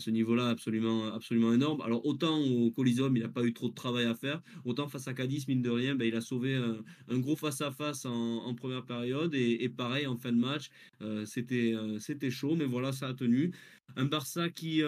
[0.00, 1.80] ce, niveau-là absolument, énorme.
[1.82, 5.08] Alors autant au Coliseum, il n'a pas eu trop de travail à faire, autant face
[5.08, 6.56] à Cadiz, mine de rien, ben, il a sauvé
[7.08, 11.98] un, gros face-à-face en, première période et, pareil en fin de match, euh, c'était, euh,
[11.98, 13.52] c'était chaud, mais voilà, ça a tenu.
[13.96, 14.82] Un Barça qui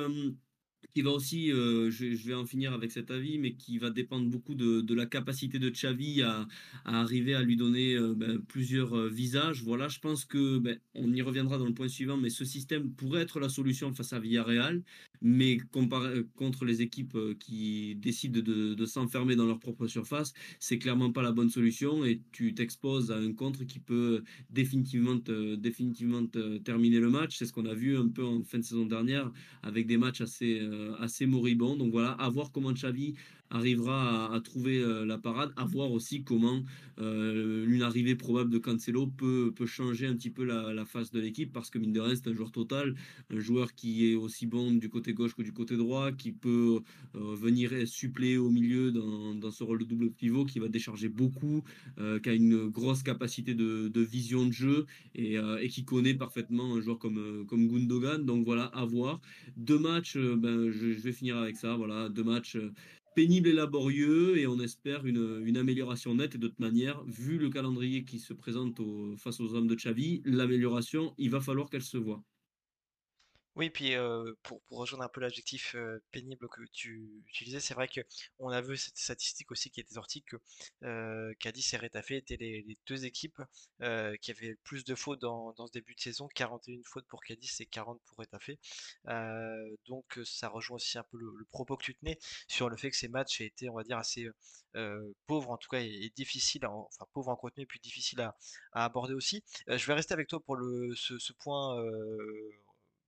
[0.94, 4.30] qui va aussi, euh, je, vais en finir avec cet avis, mais qui va dépendre
[4.30, 6.46] beaucoup de, la capacité de Xavi à,
[6.84, 9.62] arriver à lui donner euh, ben, plusieurs euh, visages.
[9.64, 12.92] Voilà, je pense que ben, on y reviendra dans le point suivant, mais ce système
[12.92, 14.82] pourrait être la solution face à Villarreal,
[15.24, 21.10] mais comparé, contre les équipes qui décident de, s'enfermer dans leur propre surface, c'est clairement
[21.10, 25.16] pas la bonne solution et tu t'exposes à un contre qui peut définitivement,
[25.56, 26.26] définitivement
[26.62, 27.36] terminer le match.
[27.38, 29.32] C'est ce qu'on a vu un peu en fin de saison dernière
[29.62, 31.76] avec des matchs assez euh, assez moribond.
[31.76, 33.14] Donc voilà, à voir comment Xavi
[33.50, 36.64] arrivera à, trouver euh, la parade, à voir aussi comment
[36.98, 41.20] euh, une arrivée probable de Cancelo peut, peut changer un petit peu la, face de
[41.20, 42.94] l'équipe, parce que mine de rien, c'est un joueur total,
[43.30, 46.80] un joueur qui est aussi bon du côté gauche que du côté droit, qui peut
[47.14, 51.62] venir suppléer au milieu dans, ce rôle de double pivot, qui va décharger beaucoup,
[51.96, 56.80] qui a une grosse capacité de, vision de jeu et, et, qui connaît parfaitement un
[56.80, 58.24] joueur comme, Gundogan.
[58.24, 59.20] Donc voilà, à voir.
[59.56, 61.76] Deux matchs, ben, je, vais finir avec ça.
[61.76, 62.72] Voilà, deux matchs euh,
[63.14, 66.34] pénibles et laborieux et on espère une, amélioration nette.
[66.34, 68.80] Et de manière, vu le calendrier qui se présente
[69.18, 72.22] face aux hommes de Xavi, l'amélioration, il va falloir qu'elle se voit.
[73.56, 73.94] Oui, puis
[74.42, 75.76] pour, rejoindre un peu l'adjectif
[76.10, 80.24] pénible que tu utilisais, c'est vrai qu'on a vu cette statistique aussi qui était sortie
[80.24, 80.36] que
[81.34, 83.40] Cadiz et Retafe étaient les, deux équipes
[83.78, 87.60] qui avaient le plus de fautes dans, ce début de saison, 41 fautes pour Cadiz
[87.60, 88.50] et 40 pour Retafe.
[89.86, 92.96] donc ça rejoint aussi un peu le, propos que tu tenais sur le fait que
[92.96, 94.28] ces matchs étaient, on va dire, assez
[95.26, 98.36] pauvres en tout cas et, difficiles, enfin pauvres en contenu puis difficiles à,
[98.72, 99.44] à aborder aussi.
[99.68, 100.56] je vais rester avec toi pour
[100.96, 101.80] ce point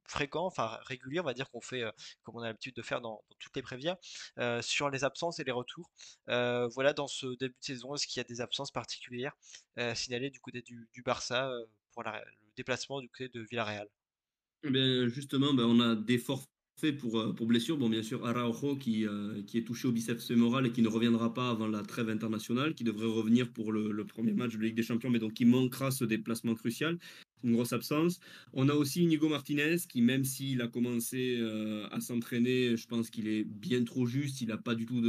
[0.09, 1.91] fréquent, enfin régulier, on va dire qu'on fait euh,
[2.23, 3.97] comme on a l'habitude de faire dans, toutes les préviens,
[4.39, 5.91] euh, sur les absences et les retours.
[6.29, 9.37] Euh, voilà, dans ce début de saison, est-ce qu'il y a des absences particulières
[9.95, 11.51] signalées du côté du, Barça
[11.93, 12.11] pour le
[12.57, 13.89] déplacement du côté de Villarreal?
[14.65, 16.49] Eh bien, Justement, ben, on a des forfaits
[16.99, 17.77] pour, pour blessure.
[17.77, 21.51] Bon, bien sûr, Araujo qui, est touché au biceps fémoral et qui ne reviendra pas
[21.51, 24.83] avant la trêve internationale, qui devrait revenir pour le, le, premier match de Ligue des
[24.83, 26.99] Champions, mais donc qui manquera ce déplacement crucial
[27.47, 28.21] une grosse absence.
[28.53, 33.09] On a aussi Inigo Martinez qui, même s'il a commencé euh, à s'entraîner, je pense
[33.09, 34.41] qu'il est bien trop juste.
[34.41, 35.03] Il n'a pas du tout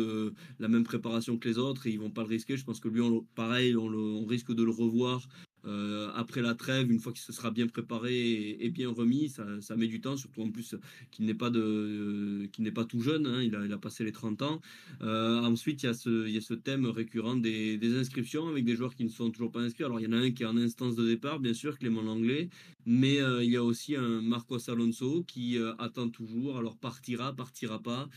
[0.60, 2.56] la même préparation que les autres et ils vont pas le risquer.
[2.56, 5.28] Je pense que lui, on, pareil, on risque de le revoir
[5.68, 9.76] euh, après la trêve, une fois qu'il se sera bien préparé et, bien remis, ça,
[9.76, 10.76] met du temps, surtout en plus
[11.12, 14.62] qu'il n'est pas, de, qu'il pas tout jeune, hein, il, a, passé les 30 ans.
[15.02, 18.48] Euh, ensuite, il y, a ce, il y a ce thème récurrent des, des, inscriptions
[18.48, 19.84] avec des joueurs qui ne sont toujours pas inscrits.
[19.84, 22.02] Alors, il y en a un qui est en instance de départ, bien sûr, Clément
[22.02, 22.50] Langlais,
[22.86, 27.82] mais euh, il y a aussi un Marcos Alonso qui attend toujours, alors partira, partira
[27.82, 28.08] pas.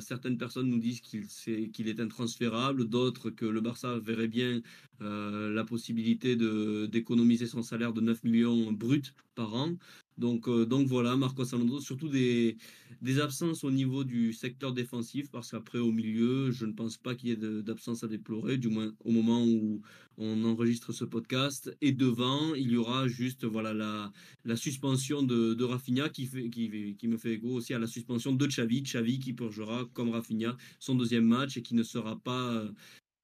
[0.00, 4.62] certaines personnes nous disent qu'il, c'est, qu'il est intransférable, d'autres que le Barça verrait bien
[5.00, 9.76] la possibilité de d'économiser son salaire de 9 millions bruts par an.
[10.18, 12.56] Donc, euh, donc voilà, Marcos Alonso, surtout des,
[13.02, 17.14] des absences au niveau du secteur défensif, parce qu'après au milieu, je ne pense pas
[17.14, 19.82] qu'il y ait d'absence à déplorer, du moins au moment où
[20.16, 21.76] on enregistre ce podcast.
[21.82, 24.12] Et devant, il y aura juste voilà la,
[24.44, 28.32] la suspension de, de Rafinha qui, fait, qui, me fait écho aussi à la suspension
[28.32, 32.52] de Xavi, Xavi qui purgera comme Rafinha son deuxième match et qui ne sera pas
[32.52, 32.72] euh,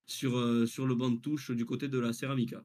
[0.07, 2.63] sur, euh, sur le banc de touche du côté de la Ceramica.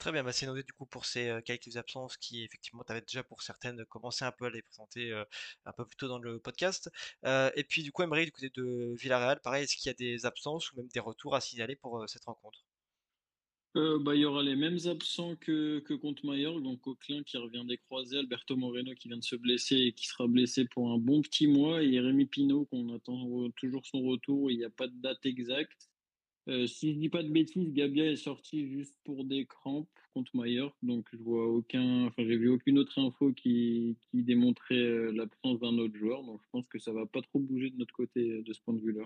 [0.00, 3.02] Très bien, bah c'est du coup pour ces euh, qualités absences qui effectivement tu avais
[3.02, 5.24] déjà pour certaines commencé un peu à les présenter euh,
[5.66, 6.90] un peu plus tôt dans le podcast.
[7.26, 9.94] Euh, et puis du coup, Emery du côté de Villarreal, pareil, est-ce qu'il y a
[9.94, 12.64] des absences ou même des retours à signaler pour cette rencontre?
[13.74, 16.22] Bah, il y aura les mêmes absents que, que contre
[16.60, 20.06] donc Coquelin qui revient des croisés, Alberto Moreno qui vient de se blesser et qui
[20.06, 24.50] sera blessé pour un bon petit mois, et Rémi Pinault qu'on attend toujours son retour,
[24.50, 25.89] il n'y a pas de date exacte.
[26.50, 30.34] Euh, si je dis pas de bêtises, Gabia est sorti juste pour des crampes contre
[30.34, 35.12] Mallorca, donc je vois aucun, enfin j'ai vu aucune autre info qui, qui démontrait euh,
[35.12, 37.94] l'absence d'un autre joueur, donc je pense que ça va pas trop bouger de notre
[37.94, 39.04] côté euh, de ce point de vue-là.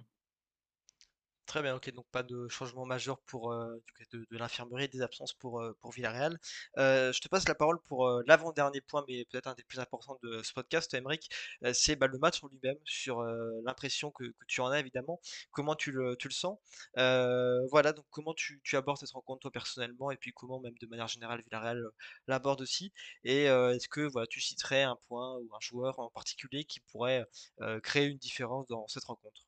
[1.55, 3.81] Très bien, ok, donc pas de changement majeur pour euh,
[4.13, 6.37] de, de l'infirmerie, des absences pour, euh, pour Villarreal.
[6.79, 10.19] Euh, je te passe la parole pour l'avant-dernier point, mais peut-être un des plus importants
[10.25, 11.31] de ce podcast, Emeric,
[11.73, 15.21] c'est bah, le match en lui-même, sur l'impression que, que tu en as évidemment,
[15.53, 16.59] comment tu le, tu le sens?
[16.97, 20.87] Voilà, donc comment tu, tu abordes cette rencontre toi personnellement, et puis comment même de
[20.89, 21.81] manière générale Villarreal
[22.27, 22.93] l'aborde aussi?
[23.23, 27.25] Et est-ce que voilà, tu citerais un point ou un joueur en particulier qui pourrait
[27.85, 29.43] créer une différence dans cette rencontre?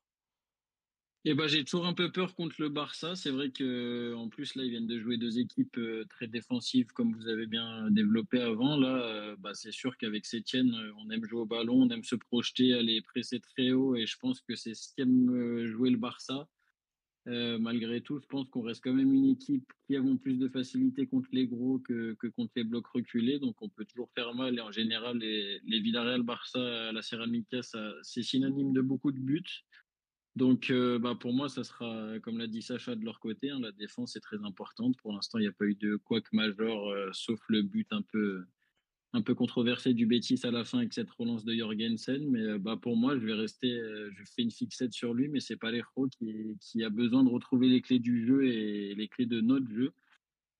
[1.25, 3.15] Et ben, j'ai toujours un peu peur contre le Barça.
[3.15, 6.87] C'est vrai que en plus là, ils viennent de jouer deux équipes euh, très défensives,
[6.93, 8.77] comme vous avez bien développé avant.
[8.77, 12.03] Là, euh, bah, c'est sûr qu'avec Sétienne, euh, on aime jouer au ballon, on aime
[12.03, 15.97] se projeter, aller presser très haut, et je pense que c'est ce qu'aime jouer le
[15.97, 16.47] Barça.
[17.25, 21.07] Malgré tout, je pense qu'on reste quand même une équipe qui avons plus de facilité
[21.07, 24.57] contre les gros que, que contre les blocs reculés, donc on peut toujours faire mal.
[24.57, 27.59] Et en général, les, les Villarreal, Barça, la Ceramica,
[28.01, 29.65] c'est synonyme de beaucoup de buts.
[30.37, 33.49] Donc, euh, bah, pour moi, ça sera, comme l'a dit Sacha, de leur côté.
[33.49, 34.95] hein, la défense est très importante.
[34.97, 38.03] Pour l'instant, il n'y a pas eu de couac majeur, euh, sauf le but un
[38.03, 38.45] peu,
[39.13, 42.29] un peu controversé du Betis à la fin avec cette relance de Jorgensen.
[42.29, 43.81] Mais euh, bah, pour moi, je vais rester,
[44.15, 47.29] je fais une fixette sur lui, mais c'est pas l'héros qui, qui a besoin de
[47.29, 49.91] retrouver les clés du jeu et les clés de notre jeu.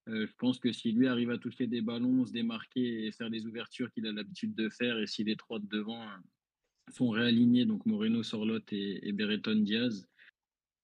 [0.08, 3.46] Je pense que si lui arrive à toucher des ballons, se démarquer et faire les
[3.46, 6.02] ouvertures qu'il a l'habitude de faire, et si les trois de devant
[6.92, 10.08] sont réalignés, donc Moreno, Sorloth et, et Diaz,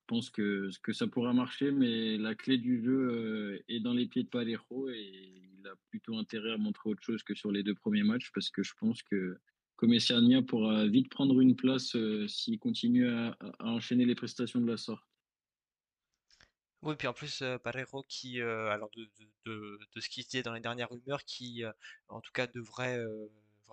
[0.04, 3.94] je pense que, que ça pourra marcher, mais la clé du jeu euh, est dans
[3.94, 7.52] les pieds de Parejo et il a plutôt intérêt à montrer autre chose que sur
[7.52, 9.38] les deux premiers matchs parce que je pense que
[9.78, 14.78] Comessiania pourra vite prendre une place euh, s'il continue à, enchaîner les prestations de la
[14.78, 15.06] sorte.
[16.82, 19.10] Oui, puis en plus, euh, Parejo qui, alors de,
[19.46, 21.64] de, de, ce qui se disait dans les dernières rumeurs, qui
[22.10, 23.02] en tout cas devrait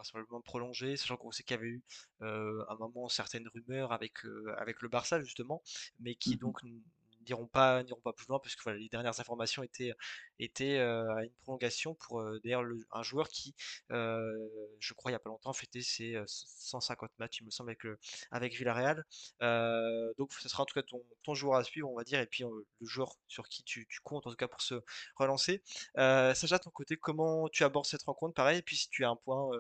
[0.01, 1.83] vraisemblablement prolonger, sachant qu'on sait qu'il y avait eu
[2.23, 5.63] euh, à un moment certaines rumeurs avec, euh, avec le Barça justement,
[6.01, 6.81] mais qui donc n-
[7.27, 9.93] n'iront pas, pas plus loin, puisque voilà, les dernières informations étaient,
[10.39, 12.41] étaient euh, à une prolongation pour euh,
[12.93, 13.55] un joueur qui,
[13.91, 14.31] euh,
[14.79, 17.71] je crois, il n'y a pas longtemps, fêtait ses euh, 150 matchs, il me semble,
[17.71, 17.83] avec,
[18.31, 19.05] avec Villarreal.
[20.19, 22.27] Donc ce sera en tout cas ton, ton joueur à suivre, on va dire, et
[22.27, 24.75] puis le joueur sur qui tu, tu comptes en tout cas pour se
[25.17, 25.63] relancer.
[25.97, 28.35] Sacha, de ton côté, comment tu abordes cette rencontre?
[28.35, 29.51] Pareil, et puis si tu as un point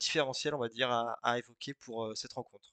[0.00, 2.71] différentiel, on va dire, à, à évoquer pour cette rencontre.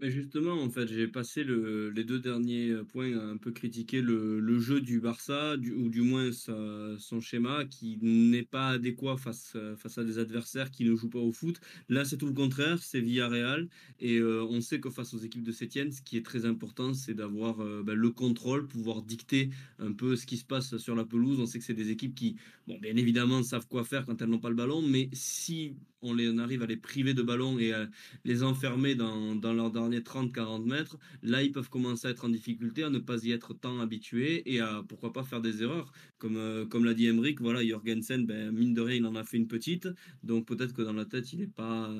[0.00, 3.50] Mais justement, en fait, j'ai passé le, les deux derniers euh, points à un peu
[3.50, 9.54] critiquer le, jeu du Barça, ou du moins son schéma, qui n'est pas adéquat face,
[9.56, 11.60] euh, face à des adversaires qui ne jouent pas au foot.
[11.88, 13.68] Là, c'est tout le contraire, c'est Villarreal.
[13.98, 16.94] Et euh, on sait que face aux équipes de Sétienne, ce qui est très important,
[16.94, 21.04] c'est d'avoir ben, le contrôle, pouvoir dicter un peu ce qui se passe sur la
[21.04, 21.40] pelouse.
[21.40, 22.36] On sait que c'est des équipes qui,
[22.68, 26.14] bon, bien évidemment, savent quoi faire quand elles n'ont pas le ballon, mais si on,
[26.14, 27.88] les, arrive à les priver de ballon et à
[28.24, 32.82] les enfermer dans, leurs derniers 30-40 mètres, là, ils peuvent commencer à être en difficulté,
[32.82, 35.92] à ne pas y être tant habitués et à, pourquoi pas, faire des erreurs.
[36.18, 39.36] Comme, euh, l'a dit Emric, voilà, Jorgensen, ben, mine de rien, il en a fait
[39.36, 39.88] une petite,
[40.22, 41.92] donc peut-être que dans la tête, il n'est pas,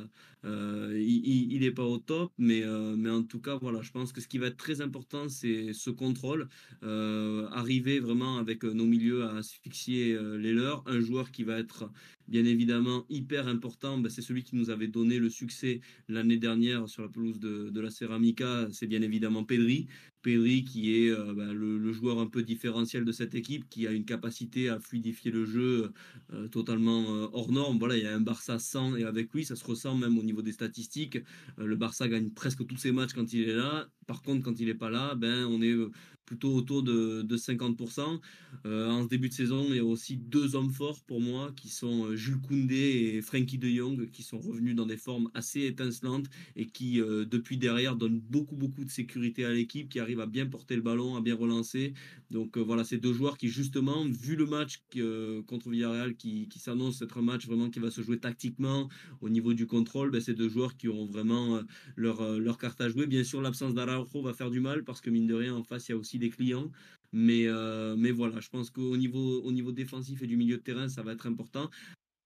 [0.45, 4.13] euh, il, il, pas au top, mais, euh, mais en tout cas, voilà, je pense
[4.13, 6.49] que ce qui va être très important, c'est ce contrôle,
[6.83, 11.91] arriver vraiment avec nos milieux à asphyxier les leurs, un joueur qui va être
[12.29, 16.89] bien évidemment hyper important, ben, c'est celui qui nous avait donné le succès l'année dernière
[16.89, 19.87] sur la pelouse de, la Ceramica, c'est bien évidemment Pedri.
[20.23, 23.93] Pedri qui est euh, ben, le, joueur un peu différentiel de cette équipe, qui a
[23.93, 25.93] une capacité à fluidifier le jeu
[26.33, 27.79] euh, totalement euh, hors norme.
[27.79, 30.23] Voilà, il y a un Barça sans et avec lui, ça se ressent même au
[30.23, 31.19] niveau des statistiques.
[31.57, 33.89] Le Barça gagne presque tous ses matchs quand il est là.
[34.07, 35.75] Par contre, quand il n'est pas là, ben, on est
[36.25, 38.21] plutôt autour de, de 50%.
[38.67, 41.69] Euh, en début de saison, il y a aussi deux hommes forts pour moi, qui
[41.69, 46.27] sont Jules Koundé et Frankie de Jong, qui sont revenus dans des formes assez étincelantes
[46.55, 50.47] et qui, depuis derrière, donnent beaucoup, beaucoup de sécurité à l'équipe, qui arrivent à bien
[50.47, 51.95] porter le ballon, à bien relancer.
[52.31, 56.49] Donc euh, voilà, ces deux joueurs qui, justement, vu le match euh, contre Villarreal, qui,
[56.57, 58.89] s'annonce être un match vraiment qui va se jouer tactiquement
[59.21, 61.63] au niveau du contrôle, ben, ces deux joueurs qui auront vraiment euh,
[61.97, 63.07] leur, leur carte à jouer.
[63.07, 65.89] Bien sûr, l'absence d'Araujo va faire du mal, parce que mine de rien, en face,
[65.89, 66.71] il y a aussi des clients.
[67.13, 67.47] Mais,
[67.97, 71.03] mais voilà, je pense qu'au niveau, au niveau défensif et du milieu de terrain, ça
[71.03, 71.71] va être important.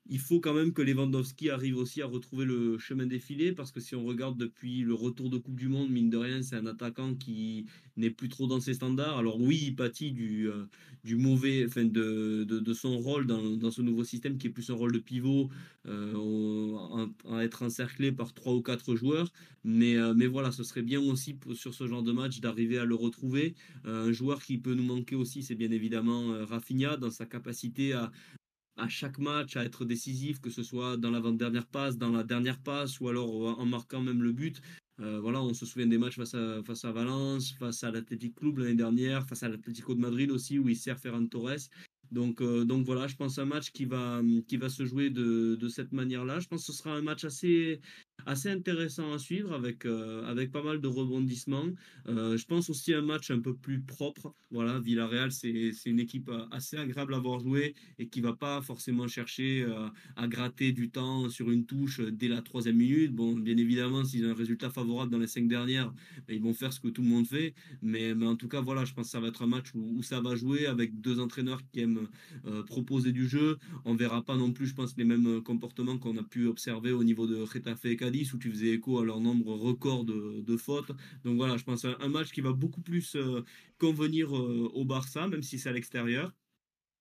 [0.07, 3.81] Il faut quand même que Lewandowski arrive aussi à retrouver le chemin défilé parce que
[3.81, 6.67] si on regarde depuis le retour de Coupe du Monde, mine de rien, c'est un
[6.67, 9.17] attaquant qui n'est plus trop dans ses standards.
[9.19, 10.65] Alors oui, il pâtit du, euh,
[11.05, 14.71] du mauvais, enfin de, de, son rôle dans, dans ce nouveau système qui est plus
[14.71, 15.51] un rôle de pivot,
[15.87, 19.29] euh, à être encerclé par trois ou quatre joueurs.
[19.65, 22.85] Mais, euh, mais voilà, ce serait bien aussi sur ce genre de match d'arriver à
[22.85, 23.55] le retrouver.
[23.87, 27.27] Euh, un joueur qui peut nous manquer aussi, c'est bien évidemment euh, Rafinha dans sa
[27.27, 28.11] capacité à
[28.83, 32.61] à chaque match à être décisif, que ce soit dans l'avant-dernière passe, dans la dernière
[32.61, 34.61] passe, ou alors en marquant même le but.
[35.01, 38.35] Euh, voilà, on se souvient des matchs face à, face à Valence, face à l'Athletic
[38.35, 41.69] Club l'année dernière, face à l'Atlético de Madrid aussi, où il sert Ferran Torres.
[42.11, 45.57] Donc, euh, donc voilà, je pense un match qui va, qui va se jouer de,
[45.57, 46.41] de cette manière-là.
[46.41, 47.81] Je pense que ce sera un match assez,
[48.27, 51.71] assez intéressant à suivre avec, euh, avec pas mal de rebondissements.
[52.09, 54.35] Euh, je pense aussi un match un peu plus propre.
[54.51, 58.61] Voilà, Villarreal, c'est une équipe euh, assez agréable à voir jouer et qui va pas
[58.63, 59.67] forcément chercher
[60.17, 63.15] à gratter du temps sur une touche dès la troisième minute.
[63.15, 65.93] Bon, bien évidemment, s'ils ont un résultat favorable dans les cinq dernières,
[66.27, 67.55] ben, ils vont faire ce que tout le monde fait.
[67.83, 70.03] Mais, mais en tout cas, voilà, je pense que ça va être un match où,
[70.03, 72.09] ça va jouer avec deux entraîneurs qui aiment
[72.67, 73.59] proposer du jeu.
[73.85, 77.05] On verra pas non plus, je pense, les mêmes comportements qu'on a pu observer au
[77.05, 77.97] niveau de Retafe et
[78.33, 80.93] où tu faisais écho à leur nombre record de, fautes.
[81.25, 83.45] Donc voilà, je pense un, un match qui va beaucoup plus euh,
[83.79, 86.33] convenir euh, au Barça, même si c'est à l'extérieur.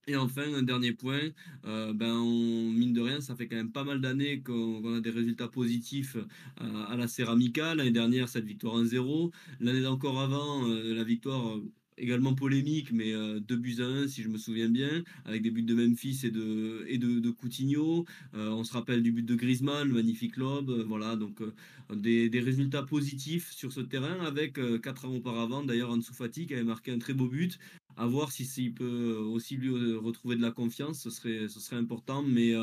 [0.07, 1.29] Et enfin, un dernier point,
[1.65, 5.11] euh, ben mine de rien, ça fait quand même pas mal d'années qu'on a des
[5.11, 6.17] résultats positifs
[6.57, 7.75] à, la Ceramica.
[7.75, 9.31] L'année dernière, cette victoire 1-0.
[9.59, 11.59] L'année d'encore avant, la victoire
[12.01, 15.63] également polémique, mais 2 buts à 1 si je me souviens bien, avec des buts
[15.63, 18.05] de Memphis et de, et de, Coutinho.
[18.33, 20.69] Euh, on se rappelle du but de Griezmann, magnifique lob.
[20.69, 21.53] Euh, voilà, donc euh,
[21.95, 26.53] des, des, résultats positifs sur ce terrain, avec 4 ans auparavant, d'ailleurs, Ansu Fati qui
[26.53, 27.59] avait marqué un très beau but.
[27.97, 31.75] À voir si s'il peut aussi lui retrouver de la confiance, ce serait, ce serait
[31.75, 32.23] important.
[32.23, 32.53] Mais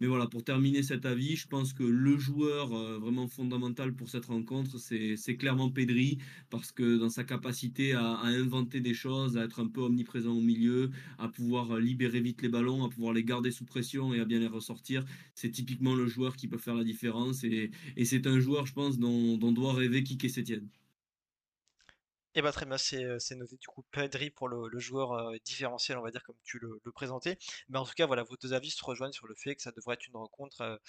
[0.00, 4.08] mais voilà, pour terminer cet avis, je pense que le joueur euh, vraiment fondamental pour
[4.08, 6.16] cette rencontre, c'est clairement Pedri,
[6.48, 10.40] parce que dans sa capacité à, inventer des choses, à être un peu omniprésent au
[10.40, 14.20] milieu, à pouvoir euh, libérer vite les ballons, à pouvoir les garder sous pression et
[14.20, 17.44] à bien les ressortir, c'est typiquement le joueur qui peut faire la différence.
[17.44, 17.70] Et,
[18.04, 20.68] c'est un joueur, je pense, dont, dont doit rêver Kike Sétienne.
[22.36, 26.12] Et bah très bien, c'est noté du coup Pedri pour le, joueur différentiel, on va
[26.12, 27.36] dire, comme tu le, présentais.
[27.68, 29.72] Mais en tout cas, voilà, vos deux avis se rejoignent sur le fait que ça
[29.72, 30.80] devrait être une rencontre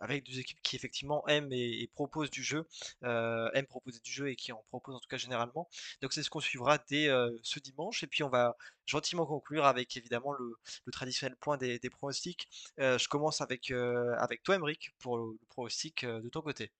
[0.00, 2.66] avec deux équipes qui effectivement aiment et, proposent du jeu,
[3.02, 5.68] aiment proposer du jeu et qui en proposent en tout cas généralement.
[6.02, 7.08] Donc c'est ce qu'on suivra dès
[7.42, 8.02] ce dimanche.
[8.02, 10.58] Et puis on va gentiment conclure avec évidemment le,
[10.92, 12.48] traditionnel point des, pronostics.
[12.78, 16.70] je commence avec, avec toi, Emeric, pour le pronostic de ton côté.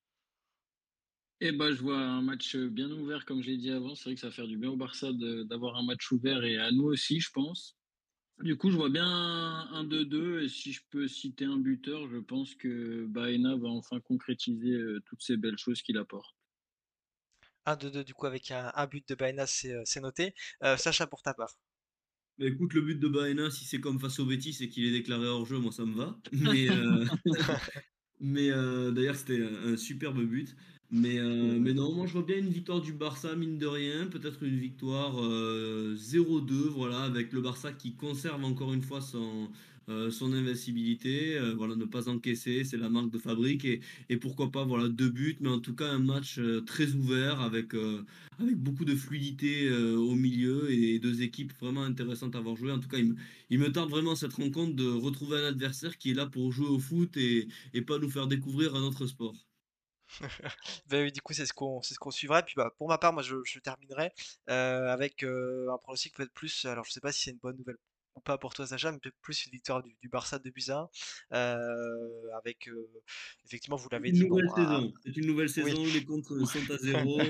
[1.43, 3.95] Eh ben, je vois un match bien ouvert, comme j'ai dit avant.
[3.95, 6.59] C'est vrai que ça va faire du bien au Barça d'avoir un match ouvert et
[6.59, 7.77] à nous aussi, je pense.
[8.43, 12.17] Du coup, je vois bien un 2-2 et si je peux citer un buteur, je
[12.17, 16.35] pense que Baena va enfin concrétiser euh, toutes ces belles choses qu'il apporte.
[17.67, 20.35] 1-2-2 du coup avec un, but de Baena, c'est euh, noté.
[20.63, 21.55] Euh, Sacha pour ta part.
[22.39, 24.93] Bah, écoute, le but de Baena, si c'est comme face au Betis et qu'il est
[24.93, 26.19] déclaré hors jeu, moi ça me va.
[26.33, 26.69] Mais,
[28.21, 28.49] mais
[28.93, 30.55] d'ailleurs, c'était un superbe but.
[30.93, 34.07] Mais, euh, mais non, moi je vois bien une victoire du Barça, mine de rien,
[34.09, 35.15] peut-être une victoire
[35.95, 39.53] 0-2, euh, voilà, avec le Barça qui conserve encore une fois son,
[39.89, 44.51] euh, son invincibilité, voilà, ne pas encaisser, c'est la marque de fabrique, et, et, pourquoi
[44.51, 47.73] pas, voilà, deux buts, mais en tout cas un match très ouvert, avec,
[48.41, 52.73] avec beaucoup de fluidité au milieu, et deux équipes vraiment intéressantes à voir jouer.
[52.73, 53.17] En tout cas, il me,
[53.51, 56.69] il me tarde vraiment cette rencontre de retrouver un adversaire qui est là pour jouer
[56.69, 59.50] au foot et, et pas nous faire découvrir un autre sport.
[60.89, 62.41] Ben oui, du coup, c'est ce qu'on c'est ce qu'on suivra.
[62.41, 64.11] Et puis, bah, pour ma part, moi, je, je terminerai
[64.49, 66.65] euh, avec euh, un pronostic peut-être plus.
[66.65, 67.77] Alors, je sais pas si c'est une bonne nouvelle
[68.17, 70.89] ou pas pour toi, Sacha, mais peut-être plus une victoire du, du Barça de Buzyn.
[71.33, 72.69] Euh, avec,
[73.45, 74.27] effectivement, vous l'avez dit.
[74.27, 74.93] Nouvelle saison.
[75.05, 75.85] C'est une nouvelle saison.
[75.85, 77.21] Les comptes sont à zéro.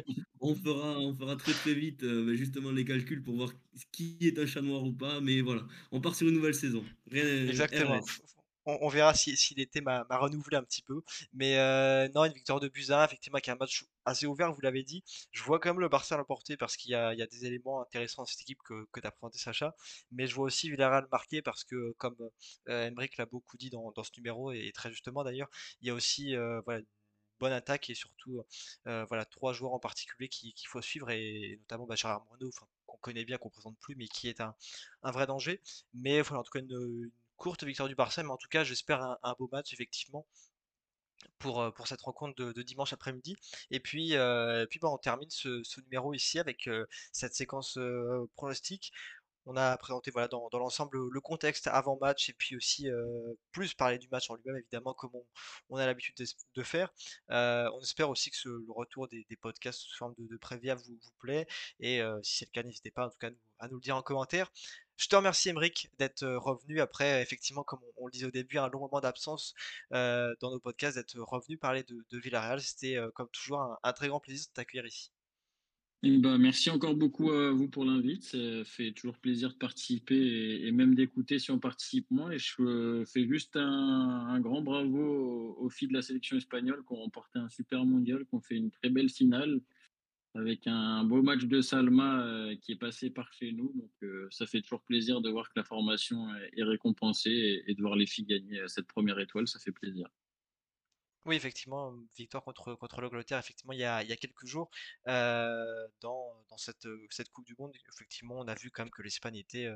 [0.41, 3.53] on fera, on fera très très vite ben, justement les calculs pour voir
[3.93, 5.21] qui est un chat noir ou pas.
[5.21, 6.83] Mais voilà, on part sur une nouvelle saison.
[7.11, 8.01] Rien, Exactement
[8.81, 11.03] on, verra si, l'été m'a renouvelé un petit peu.
[11.33, 14.61] Mais euh, non, une victoire de Buzyn, effectivement, qui est un match assez ouvert, vous
[14.61, 15.03] l'avez dit.
[15.33, 18.27] Je vois quand même le Barça l'emporter parce qu'il y, a des éléments intéressants dans
[18.27, 19.75] cette équipe que, tu as présenté, Sacha.
[20.13, 22.17] Mais je vois aussi Villarreal marquer parce que, comme
[22.69, 25.51] euh, l'a beaucoup dit dans, ce numéro, et très justement d'ailleurs,
[25.81, 26.61] il y a aussi euh,
[27.41, 28.45] bonne attaque et surtout
[28.87, 32.25] euh, voilà, trois joueurs en particulier qu'il faut suivre, et, notamment bah, Gérard
[32.87, 34.55] qu'on connaît bien, qu'on présente plus, mais qui est un,
[35.03, 35.61] vrai danger.
[35.95, 37.11] Mais voilà, en tout cas, une
[37.41, 40.27] courte victoire du Barça, mais en tout cas, j'espère un, beau match, effectivement.
[41.39, 43.37] Pour, euh, pour cette rencontre de, dimanche après-midi.
[43.71, 47.79] Et puis, euh, puis bah, on termine ce, numéro ici avec euh, cette séquence
[48.37, 48.93] pronostique
[49.47, 52.89] on a présenté voilà, dans, l'ensemble le contexte avant match et puis aussi
[53.53, 55.11] plus parler du match en lui-même évidemment comme
[55.71, 56.15] on, a l'habitude
[56.55, 56.93] de, faire.
[57.31, 61.47] on espère aussi que le retour des, podcasts sous forme de, prévia vous plaît
[61.81, 63.31] et si c'est le cas n'hésitez pas en tout cas
[63.61, 64.51] à nous le dire en commentaire.
[65.01, 68.69] Je te remercie Emeric d'être revenu après effectivement comme on, le disait au début un
[68.69, 69.55] long moment d'absence
[69.91, 72.61] dans nos podcasts d'être revenu parler de, Villarreal.
[72.61, 75.11] C'était comme toujours un, très grand plaisir de t'accueillir ici.
[76.03, 78.25] Eh ben, merci encore beaucoup à vous pour l'invite.
[78.25, 82.31] Ça fait toujours plaisir de participer et, même d'écouter si on participe moins.
[82.31, 87.03] Et je fais juste un, grand bravo aux, aux de la sélection espagnole qui ont
[87.03, 89.63] remporté un super mondial, qui ont fait une très belle finale
[90.35, 93.73] avec un beau match de Salma euh, qui est passé par chez nous.
[93.75, 97.75] Donc euh, ça fait toujours plaisir de voir que la formation est, récompensée et, et
[97.75, 99.49] de voir les filles gagner cette première étoile.
[99.49, 100.09] Ça fait plaisir.
[101.27, 104.71] Oui, effectivement, victoire contre, contre l'Angleterre, effectivement, il y a, il y a quelques jours,
[106.01, 109.69] dans, cette, cette Coupe du Monde, effectivement, on a vu quand même que l'Espagne était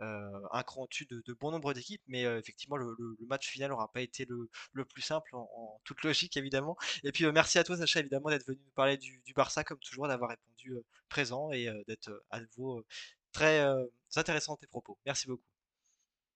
[0.00, 4.00] un cran au-dessus de, bon nombre d'équipes, mais effectivement, le, le- match final n'aura pas
[4.00, 6.76] été le, plus simple, en, toute logique, évidemment.
[7.04, 10.08] Et puis, merci à toi, Sacha, évidemment, d'être venu nous parler du, Barça, comme toujours,
[10.08, 10.72] d'avoir répondu
[11.08, 12.84] présent et d'être à nouveau
[13.32, 13.62] très
[14.16, 14.98] intéressant tes propos.
[15.04, 15.55] Merci beaucoup.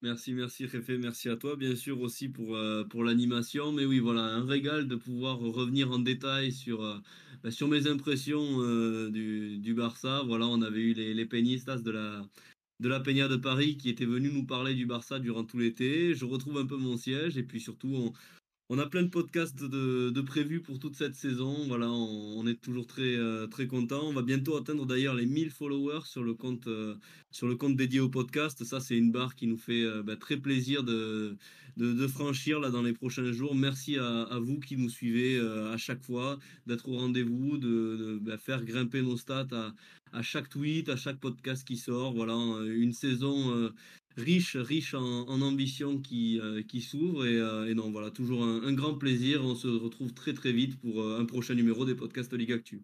[0.02, 3.70] Merci, merci Réfé, merci à toi bien sûr aussi pour, euh, pour l'animation.
[3.70, 6.96] Mais oui, voilà, un régal de pouvoir revenir en détail sur, euh,
[7.42, 10.22] bah, sur mes impressions euh, du, du Barça.
[10.26, 12.26] Voilà, on avait eu les, les de la,
[12.80, 16.14] de la Peña de Paris qui étaient venus nous parler du Barça durant tout l'été.
[16.14, 18.12] Je retrouve un peu mon siège et puis surtout, on,
[18.72, 21.66] on a plein de podcasts de, prévus pour toute cette saison.
[21.66, 24.00] Voilà, on, est toujours très, euh, très content.
[24.04, 26.94] On va bientôt atteindre d'ailleurs les 1000 followers sur le compte, euh,
[27.32, 28.62] sur le compte dédié au podcast.
[28.62, 31.36] Ça, c'est une barre qui nous fait euh, bah, très plaisir de,
[32.06, 33.56] franchir là dans les prochains jours.
[33.56, 38.38] Merci à, vous qui nous suivez euh, à chaque fois, d'être au rendez-vous, de, bah,
[38.38, 39.74] faire grimper nos stats
[40.12, 42.12] à, chaque tweet, à chaque podcast qui sort.
[42.12, 43.72] Voilà, une saison
[44.16, 47.26] riche, riche en, en ambition qui, euh, s'ouvre.
[47.26, 49.44] Et, euh, et non, voilà, toujours un, grand plaisir.
[49.44, 52.82] On se retrouve très très vite pour euh, un prochain numéro des podcasts Ligue Actu.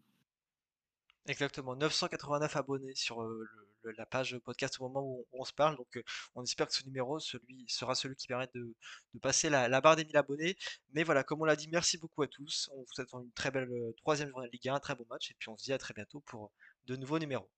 [1.27, 3.45] Exactement, 989 abonnés sur euh,
[3.83, 5.77] le- la page podcast au moment où on, se parle.
[5.77, 6.03] Donc,
[6.35, 8.75] on espère que ce numéro celui, sera celui qui permet de,
[9.23, 10.57] passer la, la barre des 1000 abonnés.
[10.93, 12.69] Mais voilà, comme on l'a dit, merci beaucoup à tous.
[12.75, 13.69] On vous souhaite une très belle
[13.99, 15.31] troisième journée de Ligue 1, un très bon match.
[15.31, 16.51] Et puis, on se dit à très bientôt pour
[16.87, 17.49] de nouveaux numéros.